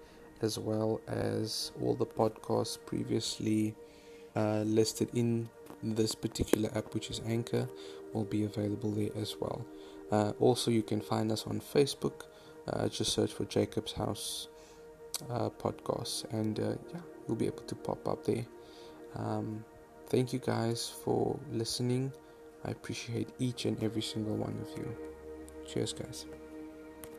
as 0.43 0.59
well 0.59 1.01
as 1.07 1.73
all 1.81 1.95
the 1.95 2.07
podcasts 2.07 2.79
previously 2.85 3.75
uh, 4.37 4.63
listed 4.63 5.09
in 5.15 5.49
this 5.83 6.15
particular 6.15 6.71
app, 6.75 6.93
which 6.95 7.11
is 7.11 7.21
Anchor, 7.27 7.69
will 8.13 8.25
be 8.25 8.45
available 8.45 8.91
there 8.91 9.11
as 9.17 9.37
well. 9.41 9.65
Uh, 10.11 10.33
also, 10.41 10.71
you 10.71 10.83
can 10.83 11.01
find 11.01 11.31
us 11.33 11.47
on 11.47 11.61
Facebook. 11.61 12.25
Uh, 12.69 12.89
just 12.89 13.13
search 13.13 13.33
for 13.33 13.45
Jacob's 13.45 13.93
House 13.93 14.49
uh, 15.31 15.49
podcast, 15.51 16.31
and 16.33 16.59
uh, 16.61 16.75
yeah, 16.93 17.01
you'll 17.27 17.37
be 17.37 17.47
able 17.47 17.63
to 17.63 17.75
pop 17.75 18.07
up 18.09 18.25
there. 18.25 18.45
Um, 19.17 19.65
Thank 20.11 20.33
you 20.33 20.41
guys 20.41 20.93
for 21.05 21.39
listening. 21.53 22.13
I 22.65 22.73
appreciate 22.73 23.29
each 23.39 23.65
and 23.65 23.81
every 23.83 24.03
single 24.03 24.37
one 24.37 24.59
of 24.61 24.77
you. 24.77 24.97
Cheers, 25.67 25.93
guys. 25.93 26.27